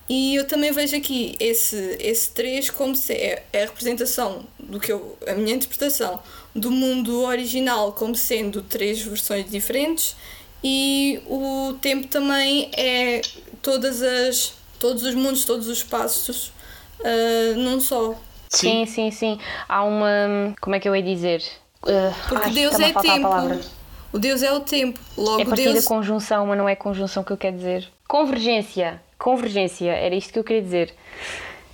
[0.09, 4.79] E eu também vejo aqui esse, esse 3 como se é, é a representação do
[4.79, 6.21] que eu, a minha interpretação
[6.53, 10.15] do mundo original como sendo três versões diferentes
[10.63, 13.21] e o tempo também é
[13.63, 16.51] todas as todos os mundos, todos os espaços
[16.99, 18.15] uh, num só.
[18.49, 19.39] Sim, sim, sim.
[19.67, 20.53] Há uma.
[20.61, 21.41] Como é que eu ia dizer?
[21.81, 23.29] Uh, Porque ai, Deus é tempo.
[24.11, 24.99] O Deus é o tempo.
[25.17, 25.85] Logo, é partida Deus...
[25.85, 27.89] conjunção, mas não é conjunção que eu quero dizer.
[28.07, 29.01] Convergência.
[29.17, 30.93] Convergência, era isto que eu queria dizer.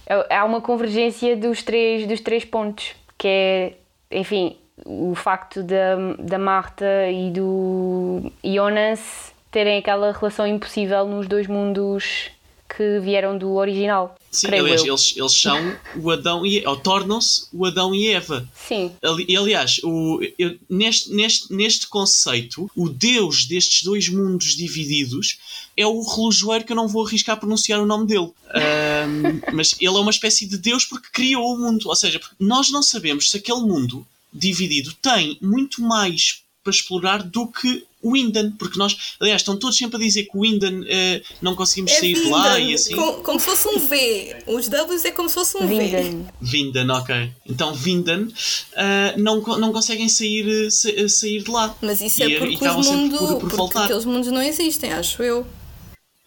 [0.06, 3.74] É, há uma convergência dos três, dos três pontos, que é,
[4.12, 11.48] enfim, o facto da, da Marta e do Jonas terem aquela relação impossível nos dois
[11.48, 12.30] mundos
[12.70, 14.16] que vieram do original.
[14.32, 18.48] Sim, aliás, eles, eles são o Adão e ou tornam-se o Adão e Eva.
[18.56, 18.92] Sim.
[19.28, 25.40] E aliás, o, eu, neste, neste, neste conceito, o Deus destes dois mundos divididos
[25.76, 28.30] é o relojoeiro que eu não vou arriscar a pronunciar o nome dele.
[28.54, 31.90] Um, mas ele é uma espécie de Deus porque criou o mundo.
[31.90, 37.48] Ou seja, nós não sabemos se aquele mundo dividido tem muito mais para explorar do
[37.48, 41.22] que o Windan, porque nós, aliás, estão todos sempre a dizer que o Windan uh,
[41.42, 42.96] não conseguimos é sair Vindan, de lá e assim.
[42.96, 44.44] Com, como se fosse um V.
[44.48, 46.24] Os Ws é como se fosse um Vindan.
[46.24, 46.26] V.
[46.42, 47.32] Vindan, ok.
[47.46, 51.76] Então Vindan uh, não, não conseguem sair, sair de lá.
[51.82, 53.84] Mas isso é porque, e, os mundo, por, por porque voltar.
[53.86, 55.46] aqueles mundos não existem, acho eu.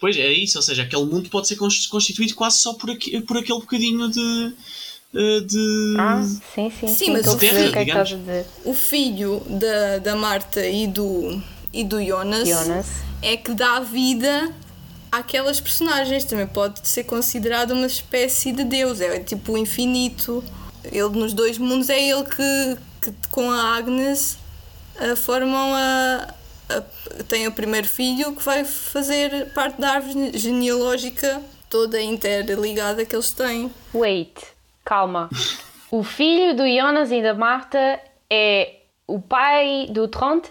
[0.03, 3.37] Pois é isso, ou seja, aquele mundo pode ser constituído quase só por, aqui, por
[3.37, 4.53] aquele bocadinho de eh,
[5.13, 5.95] de.
[5.97, 6.23] Ah,
[6.55, 6.87] sim, sim.
[6.87, 12.03] Sim, mas o, terra, que é o filho da, da Marta e do, e do
[12.03, 12.87] Jonas, Jonas
[13.21, 14.51] é que dá vida
[15.11, 16.25] àquelas personagens.
[16.25, 20.43] Também pode ser considerado uma espécie de Deus, é tipo o infinito.
[20.83, 24.37] Ele nos dois mundos é ele que, que com a Agnes
[25.17, 26.33] formam a,
[26.69, 26.81] a,
[27.27, 33.31] tem o primeiro filho que vai fazer parte da árvore genealógica toda interligada que eles
[33.31, 33.71] têm.
[33.93, 34.37] Wait,
[34.83, 35.29] calma.
[35.91, 38.75] o filho do Jonas e da Marta é
[39.07, 40.49] o pai do Tronte?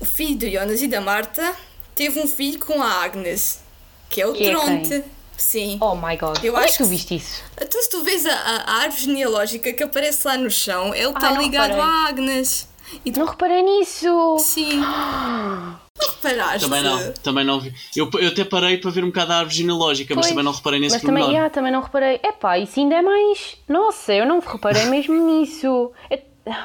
[0.00, 1.54] O filho do Jonas e da Marta
[1.94, 3.62] teve um filho com a Agnes,
[4.08, 4.94] que é o que é Tronte.
[4.94, 5.04] É
[5.36, 5.78] Sim.
[5.80, 6.42] Oh my god.
[6.42, 7.42] Eu Como acho é que tu viste isso?
[7.60, 11.32] Então, se tu vês a, a, árvore genealógica que aparece lá no chão, ele está
[11.32, 12.68] ligado à Agnes.
[13.04, 13.20] E tu...
[13.20, 14.38] Não reparei nisso!
[14.38, 14.80] Sim.
[15.96, 16.68] Não reparaste?
[16.68, 17.72] Também não, também não vi.
[17.94, 20.52] Eu, eu até parei para ver um bocado a árvore genealógica, pois, mas também não
[20.52, 22.20] reparei nesse mas também, yeah, também não reparei.
[22.22, 23.56] Epá, isso ainda é mais.
[23.68, 25.92] Nossa, eu não reparei mesmo nisso.
[26.10, 26.20] É...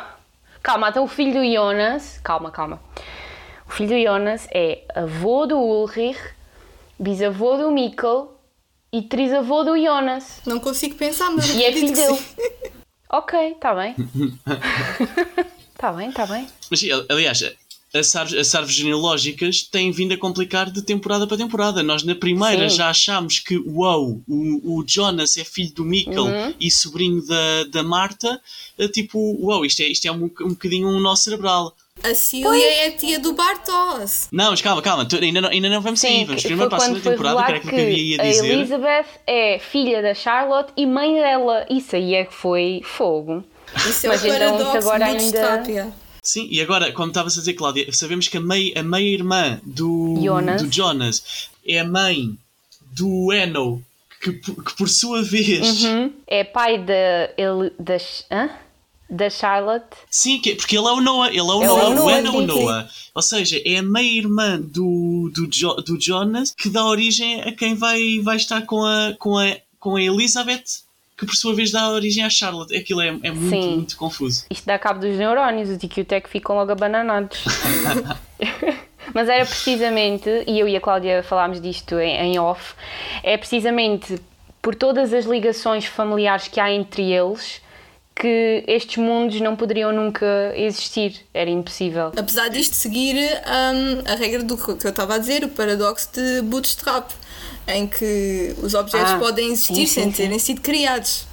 [0.63, 2.19] Calma, então o filho do Jonas.
[2.23, 2.81] Calma, calma.
[3.67, 6.19] O filho do Jonas é avô do Ulrich,
[6.99, 8.35] bisavô do Mikkel
[8.91, 10.41] e trisavô do Jonas.
[10.45, 11.53] Não consigo pensar, mas.
[11.53, 12.19] E é filho dele.
[13.09, 13.95] ok, está bem.
[15.79, 16.45] Está bem, está bem.
[16.69, 17.41] Mas, aliás,
[17.93, 21.81] as árvores, as árvores genealógicas têm vindo a complicar de temporada para temporada.
[21.81, 22.75] Nós na primeira Sim.
[22.75, 26.53] já achámos que uau, o, o Jonas é filho do Mikkel Uhum.
[26.59, 28.41] e sobrinho da, da Marta.
[28.77, 31.73] Eh, Tipo, uau, isto é, isto é um, um bocadinho um nó cerebral.
[32.03, 34.27] A Cília é a tia do Bartos.
[34.33, 36.25] Não, mas calma, calma, tu- ainda, não, ainda não vamos sair.
[36.25, 38.51] Vamos primeiro para a segunda temporada, que era aquilo que eu ia a dizer.
[38.51, 41.65] Elizabeth é filha da Charlotte e mãe dela.
[41.69, 43.43] Isso aí é que foi fogo.
[43.89, 45.93] Isso é isso paradoxo agora do ainda-.
[46.21, 49.59] Sim, e agora, como estavas a dizer, Cláudia, sabemos que a meia, a meia irmã
[49.63, 50.61] do Jonas.
[50.61, 52.37] do Jonas é a mãe
[52.91, 53.81] do Eno,
[54.21, 55.83] que, por- que por sua vez.
[55.83, 56.11] Uhum.
[56.27, 57.97] É pai da, ele, da,
[58.31, 58.49] hã?
[59.09, 59.95] da Charlotte.
[60.11, 61.95] Sim, que- porque ele é o Noah, ele é o Ele é o Noah, o
[61.95, 62.41] Noah, Eno é o.
[62.41, 62.89] Noah.
[63.15, 67.75] Ou seja, é a meia-irmã do, do, Jo- do Jonas que dá origem a quem
[67.75, 70.63] vai, vai estar com a, com, a, com a Elizabeth,
[71.19, 72.75] que por sua vez dá origem à Charlotte.
[72.75, 73.75] Aquilo é, é muito, Sim.
[73.75, 74.45] muito confuso.
[74.49, 77.43] Isto dá cabo dos neurónios, o Tiki e o Tec ficam logo abananados.
[79.13, 82.73] Mas era precisamente, e eu e a Cláudia falámos disto em, em off,
[83.23, 84.19] é precisamente
[84.61, 87.61] por todas as ligações familiares que há entre eles
[88.19, 91.21] que estes mundos não poderiam nunca existir.
[91.33, 92.11] Era impossível.
[92.17, 96.41] Apesar disto seguir hum, a regra do que eu estava a dizer, o paradoxo de
[96.41, 97.09] Bootstrap,
[97.67, 100.23] em que os objetos Ah, podem existir sim, sem sim, sim.
[100.23, 101.25] terem sido criados.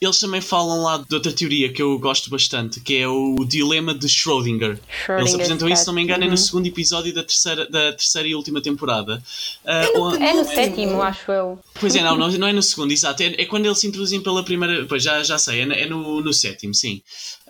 [0.00, 3.94] Eles também falam lá de outra teoria que eu gosto bastante, que é o dilema
[3.94, 4.70] de Schrödinger.
[4.72, 6.36] Eles Schrödinger's apresentam isso, se não me engano, é no Uhum.
[6.36, 9.22] segundo episódio da terceira, da terceira e última temporada.
[9.94, 11.58] No onde- É no sétimo, acho eu.
[11.80, 13.22] Pois é, não, não, não é no segundo, exato.
[13.22, 14.84] É, é quando eles se introduzem pela primeira.
[14.86, 17.00] Pois já, já sei, é, no- é no, no sétimo, sim.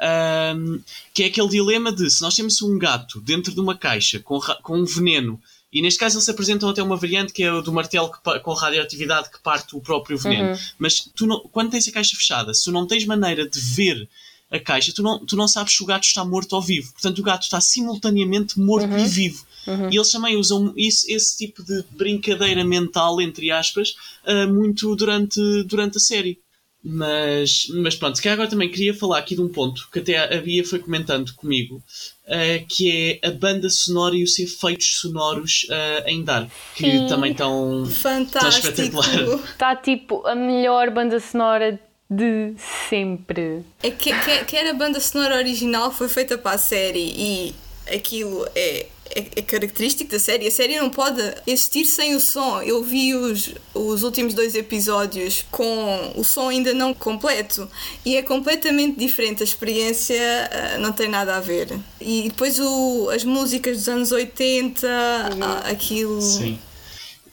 [0.01, 0.79] Ahm,
[1.13, 4.39] que é aquele dilema de se nós temos um gato dentro de uma caixa com,
[4.63, 5.41] com um veneno.
[5.73, 8.53] E neste caso eles apresentam até uma variante que é o do martelo que com
[8.55, 10.51] radioatividade que parte o próprio veneno.
[10.79, 14.09] Mas tu não, quando tens a caixa fechada, se tu não tens maneira de ver
[14.51, 16.93] a caixa, tu não, tu não sabes se o gato está morto ou vivo.
[16.93, 19.45] Portanto, o gato está simultaneamente morto e vivo.
[19.91, 25.41] E eles também usam isso, esse tipo de brincadeira mental, entre aspas, ah, muito durante,
[25.65, 26.39] durante a série.
[26.88, 30.40] Mas, mas pronto, que agora também queria falar aqui de um ponto que até a
[30.40, 31.83] Bia foi comentando comigo,
[32.29, 37.07] ah, que é a banda sonora e os efeitos sonoros ah, em Dark, que Sim.
[37.09, 38.68] também estão Fantástico!
[38.68, 39.40] espetacular.
[39.51, 42.55] Está tipo a melhor banda sonora de
[42.88, 43.64] sempre.
[43.83, 47.55] É que, que, quer a banda sonora original foi feita para a série e
[47.92, 48.87] aquilo é,
[49.17, 50.47] é, é característico da série.
[50.47, 52.61] A série não pode existir sem o som.
[52.61, 57.69] Eu vi os, os últimos dois episódios com o som ainda não completo
[58.05, 59.43] e é completamente diferente.
[59.43, 60.21] A experiência
[60.53, 61.79] ah, não tem nada a ver.
[61.99, 66.21] E depois o, as músicas dos anos 80, ah, aquilo.
[66.21, 66.59] Sim.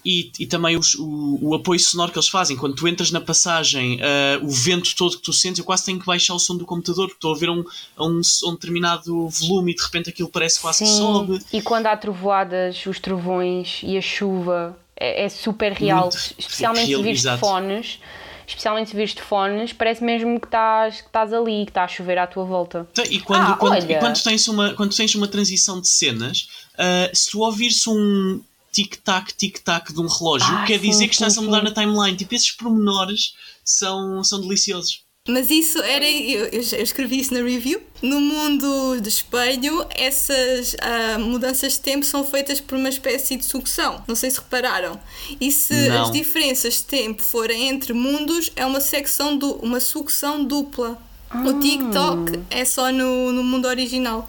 [0.05, 2.57] E, e também os- o, o apoio sonoro que eles fazem.
[2.57, 5.99] Quando tu entras na passagem, ah, o vento todo que tu sentes, eu quase tenho
[5.99, 7.63] que baixar o som do computador, porque estou a ver um,
[7.99, 11.39] um, um determinado volume e de repente aquilo parece quase que sobe.
[11.53, 16.03] E quando há trovoadas, os trovões e a chuva é, é super real.
[16.09, 17.99] Muito especialmente real, se vires de fones.
[18.45, 21.87] Especialmente se vires de fones, parece mesmo que estás, que estás ali, que está a
[21.87, 22.85] chover à tua volta.
[22.93, 26.49] Tá, E quando, Ah, quando, e quando, tens uma, quando tens uma transição de cenas,
[26.77, 28.41] ah, se tu ouvires um
[28.73, 31.71] tic-tac, tic-tac de um relógio, Ah, quer sim, dizer que sim, estás a mudar na
[31.73, 32.17] timeline.
[32.17, 33.33] Tipo, esses pormenores
[33.63, 35.03] são, são deliciosos.
[35.25, 36.03] Mas isso era.
[36.09, 37.81] Eu, eu escrevi isso na review.
[38.01, 43.45] No mundo de espelho, essas ah, mudanças de tempo são feitas por uma espécie de
[43.45, 44.03] sucção.
[44.05, 44.99] Não sei se repararam.
[45.39, 46.03] E se Não.
[46.03, 51.01] as diferenças de tempo forem entre mundos, é uma secção do, uma sucção dupla.
[51.29, 51.41] Ah.
[51.43, 54.27] O TikTok é só no, no mundo original.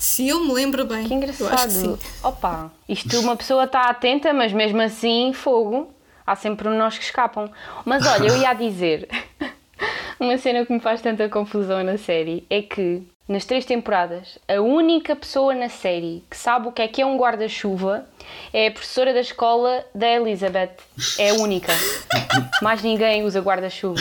[0.00, 1.06] Se eu me lembro bem.
[1.06, 1.70] Que Eu acho que engraçado.
[1.70, 1.98] sim.
[2.22, 5.92] Opa, isto uma pessoa está atenta, mas mesmo assim, fogo.
[6.26, 7.50] Há sempre nós que escapam.
[7.84, 9.06] Mas olha, eu ia dizer.
[10.18, 14.58] uma cena que me faz tanta confusão na série é que, nas três temporadas, a
[14.62, 18.06] única pessoa na série que sabe o que é que é um guarda-chuva
[18.54, 20.76] é a professora da escola da Elizabeth.
[21.18, 21.72] É a única.
[22.62, 24.00] Mais ninguém usa guarda-chuva.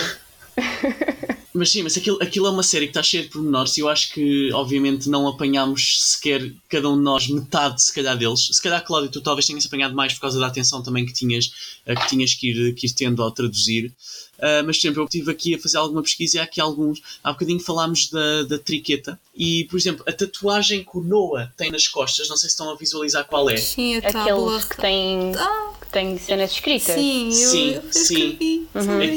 [1.59, 3.89] Mas sim, mas aquilo, aquilo é uma série que está cheia de pormenores e eu
[3.89, 8.47] acho que, obviamente, não apanhámos sequer, cada um de nós, metade, se calhar, deles.
[8.49, 11.51] Se calhar, Cláudio, tu talvez tenhas apanhado mais por causa da atenção também que tinhas,
[11.85, 13.93] eh, que, tinhas que, ir, que ir tendo ao traduzir.
[14.41, 17.01] Ah, mas, por exemplo, eu estive aqui a fazer alguma pesquisa e há aqui alguns.
[17.23, 21.71] Há bocadinho falámos da, da triqueta e, por exemplo, a tatuagem que o Noah tem
[21.71, 23.57] nas costas, não sei se estão a visualizar qual é.
[23.57, 24.21] Sim, a tábua.
[24.57, 26.95] Aqueles que têm, Ah, que têm cenas escritas.
[26.95, 28.37] sim, eu, Sim, eu sim.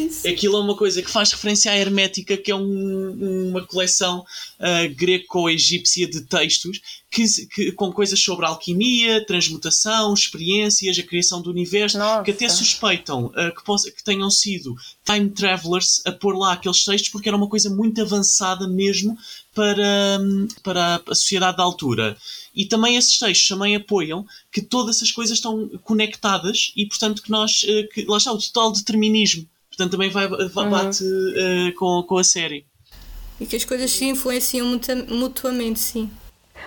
[0.06, 0.26] isso.
[0.26, 4.24] É- Aquilo é uma coisa que faz referência à Hermética, que é um- uma coleção
[4.58, 6.80] ah, greco-egípcia de textos
[7.11, 12.22] que, que- com coisas sobre alquimia, transmutação, experiências, a criação do universo, Nossa.
[12.22, 14.74] que até suspeitam ah, que, possa- que tenham sido
[15.12, 19.16] time travelers a pôr lá aqueles textos porque era uma coisa muito avançada mesmo
[19.55, 22.16] para, hum, para a sociedade da altura.
[22.55, 27.31] e também esses textos também apoiam que todas essas coisas estão conectadas e, portanto, que
[27.31, 30.70] nós, uh, que, lá está, o total determinismo, portanto, também vai, vai uhum.
[30.70, 32.66] bate uh, com, com a série.
[33.40, 34.66] E que as coisas se influenciam
[35.09, 36.11] mutuamente, sim.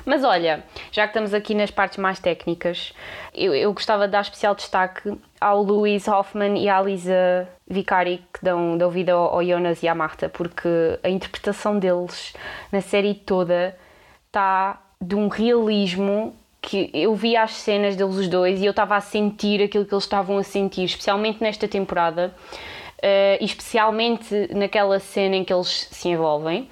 [0.05, 2.91] Mas olha, já que estamos aqui nas partes mais técnicas,
[3.33, 8.43] eu, eu gostava de dar especial destaque ao Louis Hoffman e à Lisa Vicari que
[8.43, 12.33] dão, dão vida ao, ao Jonas e à Marta, porque a interpretação deles
[12.71, 13.75] na série toda
[14.27, 18.95] está de um realismo que eu vi as cenas deles os dois e eu estava
[18.95, 22.33] a sentir aquilo que eles estavam a sentir, especialmente nesta temporada,
[22.97, 26.67] uh, especialmente naquela cena em que eles se envolvem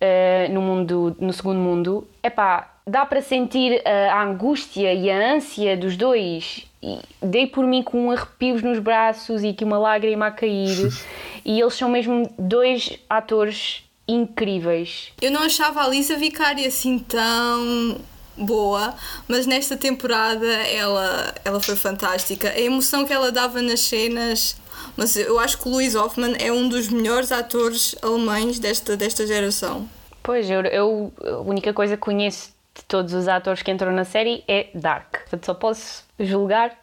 [0.00, 2.08] uh, no mundo, no segundo mundo.
[2.22, 6.66] Epá, dá para sentir a angústia e a ânsia dos dois.
[6.82, 10.90] E dei por mim com arrepios nos braços e que uma lágrima a cair.
[11.44, 15.12] e eles são mesmo dois atores incríveis.
[15.20, 18.00] Eu não achava a Lisa Vicari assim tão
[18.36, 18.94] boa,
[19.28, 22.48] mas nesta temporada ela, ela foi fantástica.
[22.50, 24.60] A emoção que ela dava nas cenas.
[24.96, 29.26] Mas eu acho que o Louis Hoffman é um dos melhores atores alemães desta, desta
[29.26, 29.88] geração.
[30.22, 34.04] Pois, eu, eu a única coisa que conheço de todos os atores que entram na
[34.04, 35.20] série é Dark.
[35.22, 36.76] Portanto, só posso julgar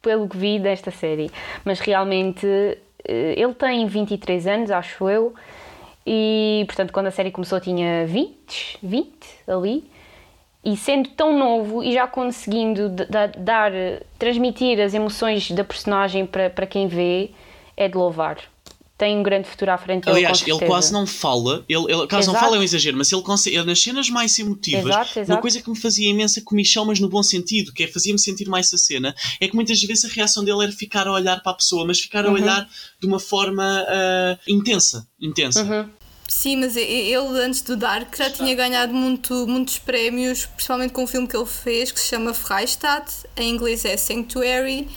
[0.00, 1.30] pelo que vi desta série.
[1.64, 2.46] Mas realmente
[3.04, 5.34] eh, ele tem 23 anos, acho eu,
[6.06, 9.12] e portanto, quando a série começou, tinha 20, 20
[9.46, 9.90] ali.
[10.64, 13.72] E sendo tão novo e já conseguindo dar,
[14.16, 17.30] transmitir as emoções da personagem para, para quem vê,
[17.76, 18.38] é de louvar
[18.96, 20.08] tem um grande futuro à frente.
[20.08, 22.32] Aliás, ele quase não fala, ele, ele quase exato.
[22.32, 25.32] não fala é um exagero, mas ele consegue, ele, nas cenas mais emotivas, exato, exato.
[25.32, 28.48] uma coisa que me fazia imensa comichão, mas no bom sentido, que é fazia-me sentir
[28.48, 31.52] mais a cena, é que muitas vezes a reação dele era ficar a olhar para
[31.52, 32.34] a pessoa, mas ficar a uhum.
[32.34, 32.68] olhar
[33.00, 35.06] de uma forma uh, intensa.
[35.20, 35.62] intensa.
[35.62, 35.88] Uhum.
[36.28, 41.06] Sim, mas ele antes do Dark já tinha ganhado muito, muitos prémios, principalmente com um
[41.06, 44.88] filme que ele fez que se chama Freistadt, em inglês é Sanctuary,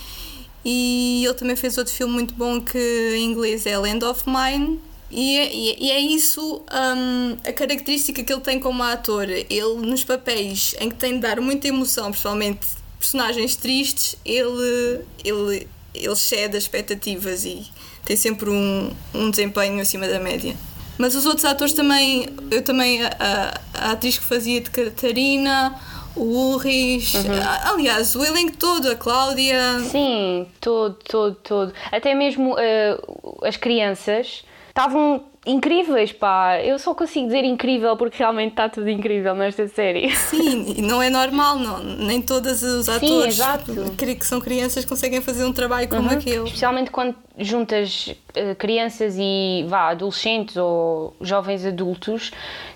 [0.66, 4.82] e ele também fez outro filme muito bom que em inglês é Land of Mine.
[5.12, 9.30] E é, e é isso um, a característica que ele tem como ator.
[9.30, 12.66] Ele, nos papéis em que tem de dar muita emoção, principalmente
[12.98, 17.68] personagens tristes, ele, ele, ele cede as expectativas e
[18.04, 20.56] tem sempre um, um desempenho acima da média.
[20.98, 25.80] Mas os outros atores também, eu também, a, a atriz que fazia de Catarina,
[26.16, 27.74] o Ulrich, uhum.
[27.74, 29.80] aliás, o elenco todo, a Cláudia.
[29.80, 31.74] Sim, todo, todo, todo.
[31.92, 36.60] Até mesmo uh, as crianças estavam incríveis, pá.
[36.62, 40.14] Eu só consigo dizer incrível porque realmente está tudo incrível nesta série.
[40.16, 41.84] Sim, não é normal, não.
[41.84, 46.18] Nem todos os atores Sim, que são crianças conseguem fazer um trabalho como uhum.
[46.18, 46.44] aquele.
[46.44, 52.32] Especialmente quando juntas uh, crianças e vá, adolescentes ou jovens adultos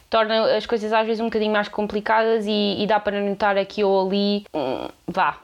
[0.09, 3.83] torna as coisas às vezes um bocadinho mais complicadas e, e dá para notar aqui
[3.83, 5.39] ou ali, hum, vá,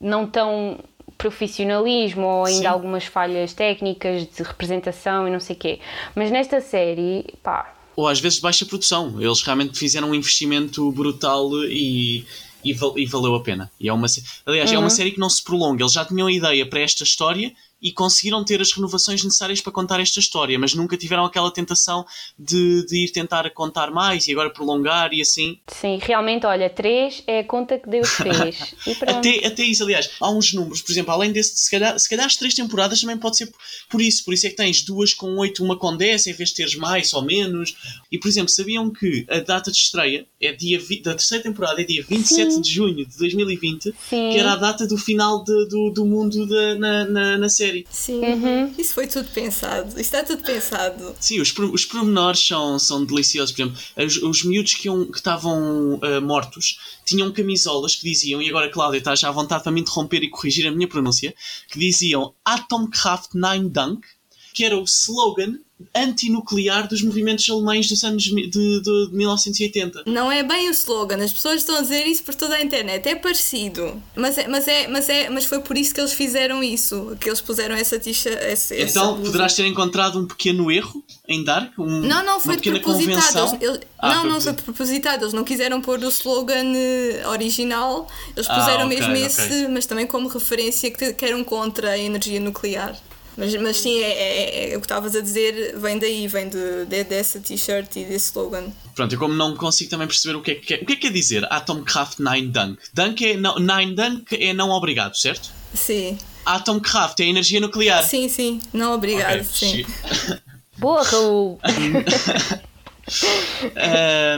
[0.00, 0.78] não tão
[1.16, 2.66] profissionalismo ou ainda Sim.
[2.66, 5.80] algumas falhas técnicas de representação e não sei o quê.
[6.14, 7.74] Mas nesta série, pá.
[7.96, 9.20] Ou às vezes baixa produção.
[9.20, 12.24] Eles realmente fizeram um investimento brutal e,
[12.64, 13.70] e, e valeu a pena.
[13.80, 14.06] E é uma,
[14.46, 14.76] aliás, uhum.
[14.76, 14.90] é uma uhum.
[14.90, 15.82] série que não se prolonga.
[15.82, 19.72] Eles já tinham a ideia para esta história e conseguiram ter as renovações necessárias para
[19.72, 22.04] contar esta história, mas nunca tiveram aquela tentação
[22.38, 25.58] de, de ir tentar contar mais e agora prolongar e assim.
[25.68, 28.74] Sim, realmente, olha, 3 é a conta que Deus fez.
[29.02, 32.26] até, até isso, aliás, há uns números, por exemplo, além desse, se calhar, se calhar
[32.26, 33.52] as 3 temporadas também pode ser
[33.88, 36.50] por isso, por isso é que tens duas com 8, uma com 10, em vez
[36.50, 37.76] de teres mais ou menos.
[38.10, 41.84] E, por exemplo, sabiam que a data de estreia é dia da terceira temporada é
[41.84, 42.60] dia 27 Sim.
[42.60, 43.92] de junho de 2020, Sim.
[44.32, 47.67] que era a data do final de, do, do mundo de, na, na, na série
[47.68, 47.86] série.
[47.90, 48.74] Sim, uhum.
[48.78, 49.88] isso foi tudo pensado.
[49.90, 51.14] Isso está tudo pensado.
[51.20, 53.54] Sim, os, os pormenores são, são deliciosos.
[53.54, 58.70] Por exemplo, os, os miúdos que, estavam uh, mortos tinham camisolas que diziam, e agora
[58.70, 61.34] Cláudia está já à vontade para me interromper e corrigir a minha pronúncia,
[61.70, 64.06] que diziam Atomkraft 9 Dank,
[64.54, 65.58] que era o slogan
[65.94, 70.02] antinuclear dos movimentos alemães dos anos de, de, de, 1980.
[70.06, 73.08] Não é bem o slogan, as pessoas estão a dizer isso por toda a internet,
[73.08, 74.00] é parecido.
[74.16, 77.28] Mas, é, mas, é, mas, é, mas foi por isso que eles fizeram isso, que
[77.28, 78.30] eles puseram essa tixa.
[78.30, 81.78] Essa, então essa poderás ter encontrado um pequeno erro em Dark?
[81.78, 83.38] Um, não, não, foi propositado.
[83.38, 85.24] Eles, eles, ah, não, não foi propositado.
[85.24, 89.26] Eles não quiseram pôr o slogan eh, original, eles puseram ah, okay, mesmo okay.
[89.26, 92.98] esse, mas também como referência que, que eram contra a energia nuclear.
[93.38, 96.84] Mas, mas sim, é, é, é, o que estavas a dizer, vem daí, vem de,
[96.86, 98.64] de dessa t-shirt e desse slogan.
[98.96, 100.96] Pronto, eu como não consigo também perceber o que é que é, o que é,
[100.96, 102.82] que é dizer Atomkraft 9 Dunk.
[102.92, 105.52] Dunk é, não, 9 Dunk é não obrigado, certo?
[105.72, 106.18] Sim.
[106.44, 108.02] Atomkraft é energia nuclear.
[108.02, 109.84] Sim, sim, não obrigado, okay.
[109.84, 109.86] sim.
[110.76, 111.60] Boa, Raul!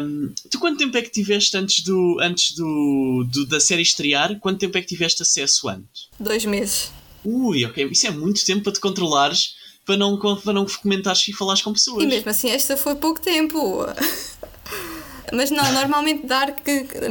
[0.03, 4.39] Um, tu quanto tempo é que tiveste antes, do, antes do, do, da série estrear?
[4.39, 6.09] Quanto tempo é que tiveste acesso antes?
[6.19, 6.93] Dois meses.
[7.25, 7.89] Ui, ok.
[7.91, 9.55] Isso é muito tempo para te controlares,
[9.85, 12.03] para não, para não comentares e falares com pessoas.
[12.03, 13.87] E mesmo assim, esta foi pouco tempo.
[15.33, 16.59] Mas não, normalmente Dark,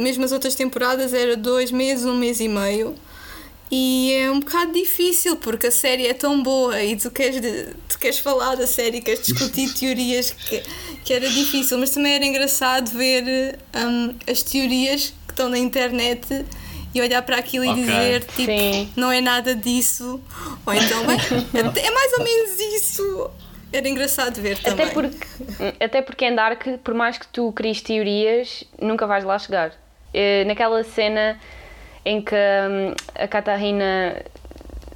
[0.00, 2.94] mesmo as outras temporadas, era dois meses, um mês e meio.
[3.70, 7.40] E é um bocado difícil porque a série é tão boa e tu queres,
[7.88, 10.60] tu queres falar da série, queres discutir teorias que,
[11.04, 16.44] que era difícil, mas também era engraçado ver um, as teorias que estão na internet
[16.94, 17.82] e olhar para aquilo okay.
[17.82, 18.92] e dizer tipo, Sim.
[18.96, 20.20] não é nada disso,
[20.66, 21.02] ou então
[21.54, 23.30] é, é mais ou menos isso.
[23.72, 24.84] Era engraçado ver também.
[24.84, 25.26] Até porque,
[25.78, 29.72] até porque em Dark, por mais que tu cries teorias, nunca vais lá chegar.
[30.12, 31.38] Eh, naquela cena
[32.04, 34.16] em que hum, a Catarina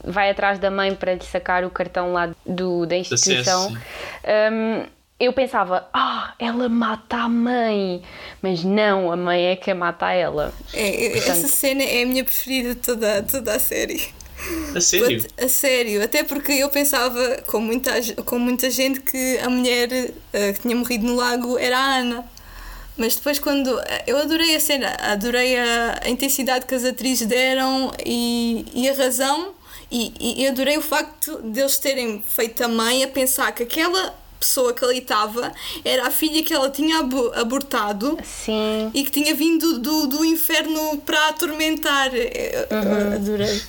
[0.05, 4.85] vai atrás da mãe para lhe sacar o cartão lá do, da instituição, um,
[5.19, 8.03] eu pensava, ah, ela mata a mãe,
[8.43, 10.53] mas não, a mãe é que a mata ela.
[10.73, 14.13] É, Portanto, essa cena é a minha preferida de toda, toda a série.
[14.75, 15.23] A sério?
[15.23, 17.93] But, a sério, até porque eu pensava, com muita,
[18.25, 22.25] com muita gente, que a mulher uh, que tinha morrido no lago era a Ana.
[22.97, 23.71] Mas depois quando.
[24.07, 28.95] Eu adorei a cena, adorei a, a intensidade que as atrizes deram e, e a
[28.95, 29.53] razão,
[29.91, 34.15] e, e adorei o facto de eles terem feito a mãe a pensar que aquela
[34.45, 36.99] pessoa que ali estava era a filha que ela tinha
[37.41, 38.91] abortado Sim.
[38.93, 42.11] e que tinha vindo do, do inferno para atormentar.
[42.11, 43.15] Uhum.
[43.15, 43.63] Adorei.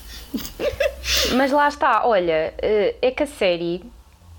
[1.37, 3.81] Mas lá está, olha, eh, é que a série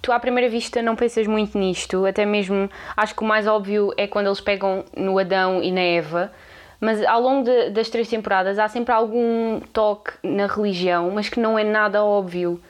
[0.03, 3.93] tu à primeira vista não pensas muito nisto, até mesmo acho que o mais óbvio
[3.97, 6.31] é quando eles pegam no Adão e na Eva,
[6.79, 11.41] mas ao longo de, das três temporadas há sempre algum toque na religião, mas que
[11.41, 12.61] não é nada óbvio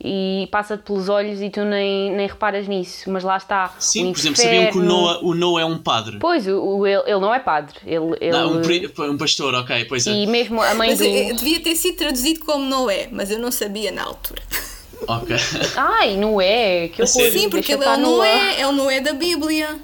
[0.00, 3.74] e passa-te pelos olhos e tu nem, nem reparas nisso, mas lá está.
[3.78, 6.18] Sim, por exemplo, sabiam que o Noah, o Noah é um padre.
[6.18, 7.76] Pois, o, o ele, ele não é padre.
[7.86, 8.32] Ele, ele...
[8.32, 10.12] Não, um, um pastor, ok, pois é.
[10.12, 11.04] E mesmo a mãe mas do.
[11.04, 14.42] Eh, devia ter sido traduzido como Noé, mas eu não sabia na altura.
[15.06, 15.36] Ok.
[15.76, 17.30] Ai, Noé, que horror.
[17.30, 19.78] Sim, porque ele é o Noé, é o Noé da Bíblia.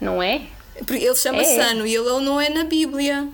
[0.00, 0.42] Não é?
[0.88, 1.70] Ele chama-se é.
[1.70, 3.28] Ano e ele é o Noé na Bíblia.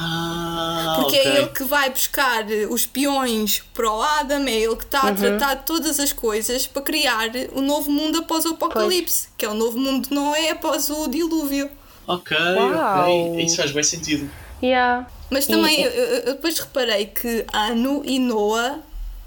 [0.00, 1.32] Ah, Porque é okay.
[1.32, 5.06] é ele que vai buscar os peões para o Adam, é ele que está a
[5.06, 5.16] uhum.
[5.16, 9.34] tratar de todas as coisas para criar o novo mundo após o apocalipse, pois.
[9.36, 11.68] que é o novo mundo de Noé após o dilúvio.
[12.06, 13.44] Ok, ok.
[13.44, 14.30] Isso faz bem sentido.
[14.62, 15.08] Yeah.
[15.30, 18.78] Mas também eu, eu, depois reparei que Anu e Noah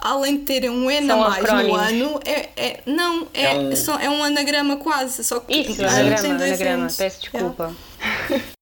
[0.01, 3.75] além de terem um N a mais no ano, é, é, não, é, é, um...
[3.75, 5.23] Só, é um anagrama quase.
[5.23, 6.87] Só que Isso, anagrama, anagrama.
[6.97, 7.71] Peço desculpa.
[8.29, 8.45] Yeah.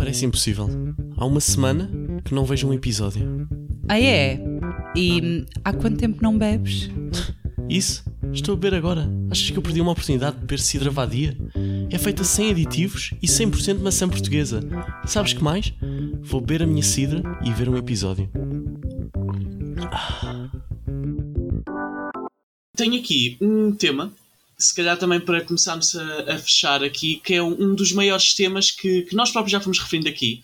[0.00, 0.66] Parece impossível.
[1.14, 1.90] Há uma semana
[2.24, 3.46] que não vejo um episódio.
[3.86, 4.40] Ah, é?
[4.96, 6.88] E há quanto tempo não bebes?
[7.68, 8.02] Isso?
[8.32, 9.06] Estou a beber agora.
[9.30, 11.36] Achas que eu perdi uma oportunidade de beber cidra vadia?
[11.90, 14.60] É feita sem aditivos e 100% maçã portuguesa.
[15.04, 15.74] Sabes que mais?
[16.22, 18.30] Vou beber a minha cidra e ver um episódio.
[22.74, 24.10] Tenho aqui um tema,
[24.60, 28.34] se calhar também para começarmos a, a fechar aqui, que é um, um dos maiores
[28.34, 30.42] temas que, que nós próprios já fomos referindo aqui,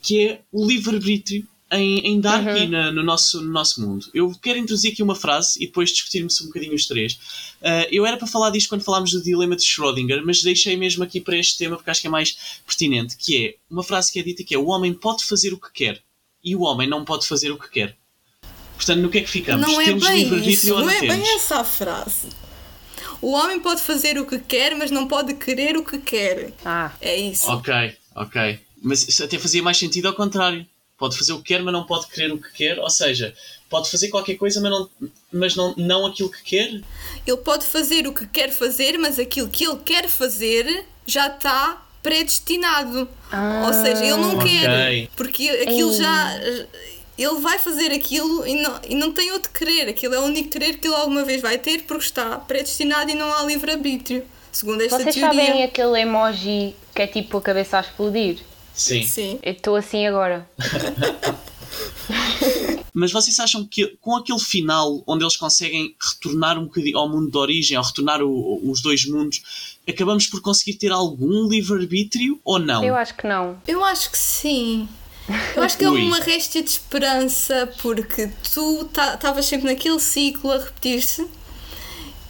[0.00, 2.56] que é o livre-arbítrio em, em Dark uhum.
[2.56, 4.06] e na, no, nosso, no nosso mundo.
[4.14, 7.14] Eu quero introduzir aqui uma frase e depois discutirmos um bocadinho os três.
[7.60, 11.02] Uh, eu era para falar disto quando falámos do dilema de Schrödinger, mas deixei mesmo
[11.02, 14.20] aqui para este tema porque acho que é mais pertinente, que é uma frase que
[14.20, 16.00] é dita que é o homem pode fazer o que quer
[16.42, 17.96] e o homem não pode fazer o que quer.
[18.76, 19.66] Portanto, no que é que ficamos?
[19.66, 21.16] Não é temos bem isso, não, não é temos?
[21.16, 22.28] bem essa a frase.
[23.20, 26.52] O homem pode fazer o que quer, mas não pode querer o que quer.
[26.64, 26.92] Ah.
[27.00, 27.50] É isso.
[27.50, 27.72] Ok,
[28.14, 28.60] ok.
[28.82, 30.66] Mas isso até fazia mais sentido ao contrário.
[30.98, 32.78] Pode fazer o que quer, mas não pode querer o que quer.
[32.78, 33.34] Ou seja,
[33.68, 34.90] pode fazer qualquer coisa, mas não,
[35.32, 36.80] mas não, não aquilo que quer.
[37.26, 41.86] Ele pode fazer o que quer fazer, mas aquilo que ele quer fazer já está
[42.02, 43.08] predestinado.
[43.30, 44.60] Ah, Ou seja, ele não okay.
[44.60, 45.08] quer.
[45.16, 45.98] Porque aquilo Ei.
[45.98, 46.40] já.
[47.18, 49.88] Ele vai fazer aquilo e não, e não tem outro querer.
[49.88, 53.14] Aquilo é o único querer que ele alguma vez vai ter porque está predestinado e
[53.14, 54.24] não há livre-arbítrio.
[54.52, 55.32] Segundo esta Vocês teoria.
[55.32, 58.38] Vocês sabem aquele emoji que é tipo a cabeça a explodir?
[58.74, 59.02] Sim.
[59.04, 59.38] Sim.
[59.42, 60.48] Eu estou assim agora.
[62.92, 67.30] Mas vocês acham que com aquele final onde eles conseguem retornar um bocadinho ao mundo
[67.30, 72.58] de origem, ou retornar o, os dois mundos, acabamos por conseguir ter algum livre-arbítrio ou
[72.58, 72.82] não?
[72.82, 73.60] Eu acho que não.
[73.68, 74.88] Eu acho que sim.
[75.56, 80.58] Eu acho que é uma réstia de esperança porque tu estavas sempre naquele ciclo a
[80.58, 81.26] repetir-se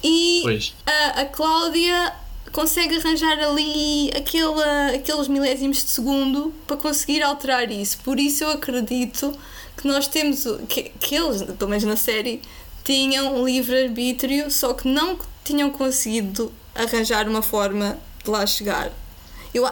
[0.02, 0.42] e
[0.86, 2.14] a, a Cláudia
[2.52, 4.62] consegue arranjar ali aquele,
[4.94, 7.98] aqueles milésimos de segundo para conseguir alterar isso.
[7.98, 9.36] Por isso eu acredito
[9.76, 12.40] que nós temos, que, que eles, pelo menos na série,
[12.82, 18.90] tinham livre-arbítrio, só que não tinham conseguido arranjar uma forma de lá chegar.
[19.52, 19.68] Eu,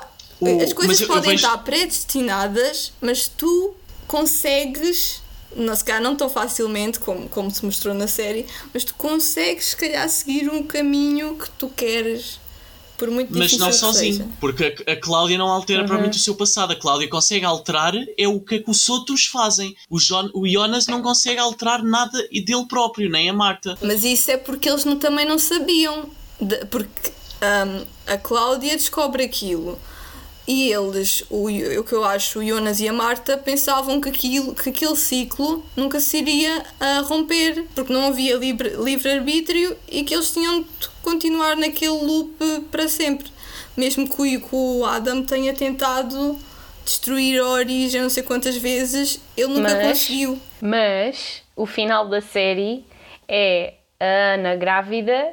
[0.52, 3.74] O- as coisas mas eu- eu podem vejo- estar predestinadas, mas tu
[4.06, 5.22] consegues,
[5.56, 9.66] não, se calhar não tão facilmente como, como se mostrou na série, mas tu consegues,
[9.66, 12.40] se calhar, seguir um caminho que tu queres,
[12.96, 14.28] por muito Mas não sozinho, seja.
[14.40, 15.86] porque a, a Cláudia não altera Uhum.
[15.86, 16.72] provavelmente o seu passado.
[16.72, 19.76] A Cláudia consegue alterar é o que, é que os outros fazem.
[19.90, 23.76] O, Jon, o Jonas não consegue alterar nada dele próprio, nem a Marta.
[23.82, 26.08] Mas isso é porque eles não, também não sabiam.
[26.40, 27.10] De- porque
[27.42, 29.76] hum, a Cláudia descobre aquilo.
[30.46, 34.54] E eles, o, o que eu acho, o Jonas e a Marta, pensavam que, aquilo,
[34.54, 40.12] que aquele ciclo nunca se iria a romper, porque não havia livre- livre-arbítrio e que
[40.14, 42.36] eles tinham de continuar naquele loop
[42.70, 43.32] para sempre.
[43.74, 46.38] Mesmo que o, que o Adam tenha tentado
[46.84, 50.38] destruir a origem não sei quantas vezes, ele nunca Mas- conseguiu.
[50.60, 52.84] Mas o final da série
[53.26, 55.32] é a Ana grávida,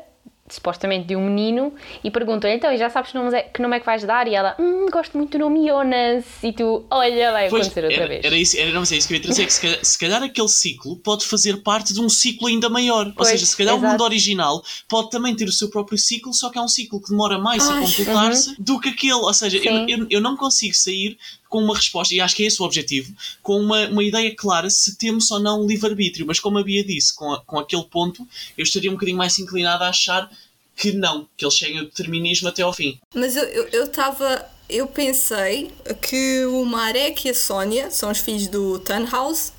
[0.53, 1.73] supostamente de um menino,
[2.03, 4.27] e perguntam então, e já sabes que nome, é, que nome é que vais dar?
[4.27, 6.25] E ela, hum, gosto muito do nome Jonas.
[6.43, 8.25] E tu, olha, vai Pois, acontecer outra era, vez.
[8.25, 10.23] Era isso, era, não sei, isso que eu ia trazer, que se calhar, se calhar
[10.23, 13.07] aquele ciclo pode fazer parte de um ciclo ainda maior.
[13.07, 13.91] Ou Pois, seja, se calhar o exato.
[13.91, 17.09] mundo original pode também ter o seu próprio ciclo, só que é um ciclo que
[17.09, 19.13] demora mais a Ai, completar-se do que aquele.
[19.13, 21.17] Ou seja, eu, eu, eu não consigo sair
[21.51, 24.69] com uma resposta, e acho que é esse o objetivo, com uma, uma ideia clara
[24.69, 26.25] se temos ou não livre-arbítrio.
[26.25, 28.25] Mas como a Bia disse, com, a- com aquele ponto,
[28.57, 30.31] eu estaria um bocadinho mais inclinado a achar
[30.77, 32.97] que não, que eles cheguem ao determinismo até ao fim.
[33.13, 33.75] Mas eu estava.
[33.75, 35.69] Eu, tava- eu pensei
[36.01, 39.51] que o Marek e a Sónia, são os filhos do Tannhaus,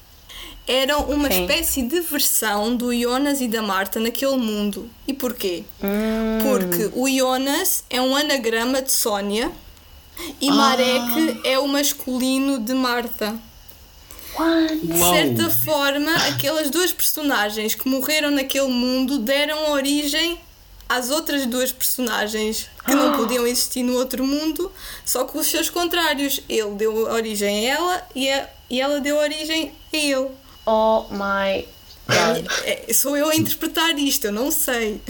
[0.67, 1.43] eram uma Sim.
[1.43, 4.89] espécie de versão do Jonas e da Marta naquele mundo.
[5.07, 5.65] E porquê?
[6.43, 9.53] Porque o Jonas é um anagrama de Sónia
[10.41, 13.35] e Marek é o masculino de Marta.
[14.83, 20.39] De certa forma, aquelas duas personagens que morreram naquele mundo deram origem
[20.89, 24.71] às outras duas personagens que não podiam existir no outro mundo,
[25.05, 26.41] só com os seus contrários.
[26.49, 30.29] Ele deu origem a ela e, a- e ela deu origem a ele.
[30.65, 31.67] Oh my
[32.07, 32.47] god.
[32.65, 35.01] É, sou eu a interpretar isto, eu não sei.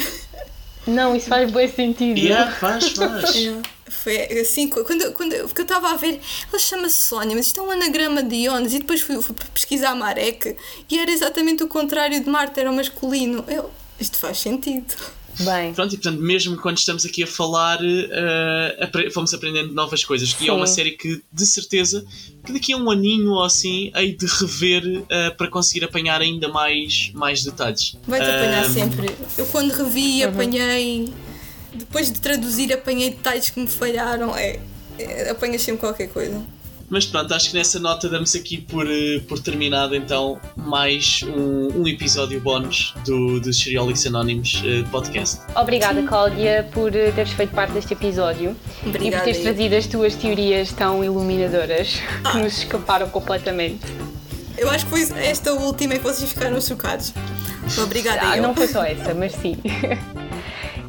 [0.87, 2.19] Não, isso faz bom sentido.
[2.19, 3.35] Yeah, faz, faz.
[3.93, 6.21] Foi assim, quando, quando eu- estava a ver,
[6.51, 9.95] ela chama-se Sónia, mas isto é um anagrama de Jonas, e depois fui, fui pesquisar
[9.95, 10.57] Marek
[10.91, 13.45] e era exatamente o contrário de Marta, era o masculino.
[13.49, 13.71] Eu,
[14.01, 14.95] isto faz sentido.
[15.41, 20.05] Bem, Pronto, e portanto, mesmo quando estamos aqui a falar, eh, apre- fomos aprendendo novas
[20.05, 20.37] coisas.
[20.39, 22.05] E é uma série que, de certeza,
[22.45, 26.49] que daqui a um aninho ou assim, hei de rever eh, para conseguir apanhar ainda
[26.49, 27.97] mais, mais detalhes.
[28.07, 29.17] Vai-te apanhar Ahm, sempre.
[29.39, 31.09] Eu quando revi, apanhei.
[31.75, 34.37] Depois de traduzir, apanhei detalhes que me falharam.
[34.37, 34.59] É,
[34.99, 36.43] é, apanhas sempre qualquer coisa.
[36.91, 41.81] Mas pronto, acho que nessa nota damos aqui por, eh, por terminado então mais um,
[41.81, 45.41] um episódio bónus do, do Seriolics Anónimos eh, podcast.
[45.57, 49.25] obrigada Cláudia por eh, teres feito parte deste episódio e por Obrigada.
[49.25, 49.45] teres eu.
[49.45, 51.95] trazido as tuas teorias tão iluminadoras
[52.31, 53.81] que nos escaparam completamente.
[54.59, 57.15] Eu acho que foi esta última em que vocês ficaram chocados.
[57.83, 58.43] Obrigada, Ah, eu.
[58.43, 59.57] não foi só essa, mas sim.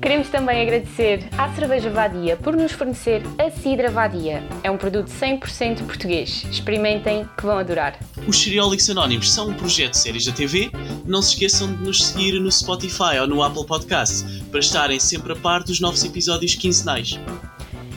[0.04, 4.44] Queremos também agradecer à Cerveja Vadia por nos fornecer a Cidra Vadia.
[4.62, 6.44] É um produto 100% português.
[6.52, 7.98] Experimentem que vão adorar.
[8.28, 10.70] Os Seriolics Anónimos são um projeto de séries da TV.
[11.06, 15.32] Não se esqueçam de nos seguir no Spotify ou no Apple Podcasts para estarem sempre
[15.32, 17.18] a par dos novos episódios quinzenais.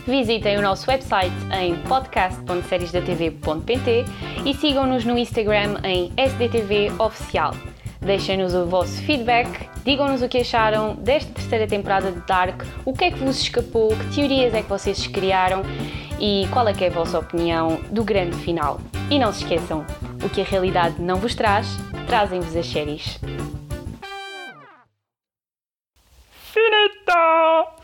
[0.06, 4.04] Visitem o nosso website em podcast.seriesdatv.pt
[4.44, 7.52] e sigam-nos no Instagram em SDTV Oficial.
[8.06, 13.06] Deixem-nos o vosso feedback, digam-nos o que acharam desta terceira temporada de Dark, o que
[13.06, 15.62] é que vos escapou, que teorias é que vocês criaram
[16.20, 18.80] e qual é que é a vossa opinião do grande final.
[19.10, 19.84] E não se esqueçam,
[20.24, 21.66] o que a realidade não vos traz,
[22.06, 23.18] trazem-vos as séries.
[26.30, 27.75] Finito!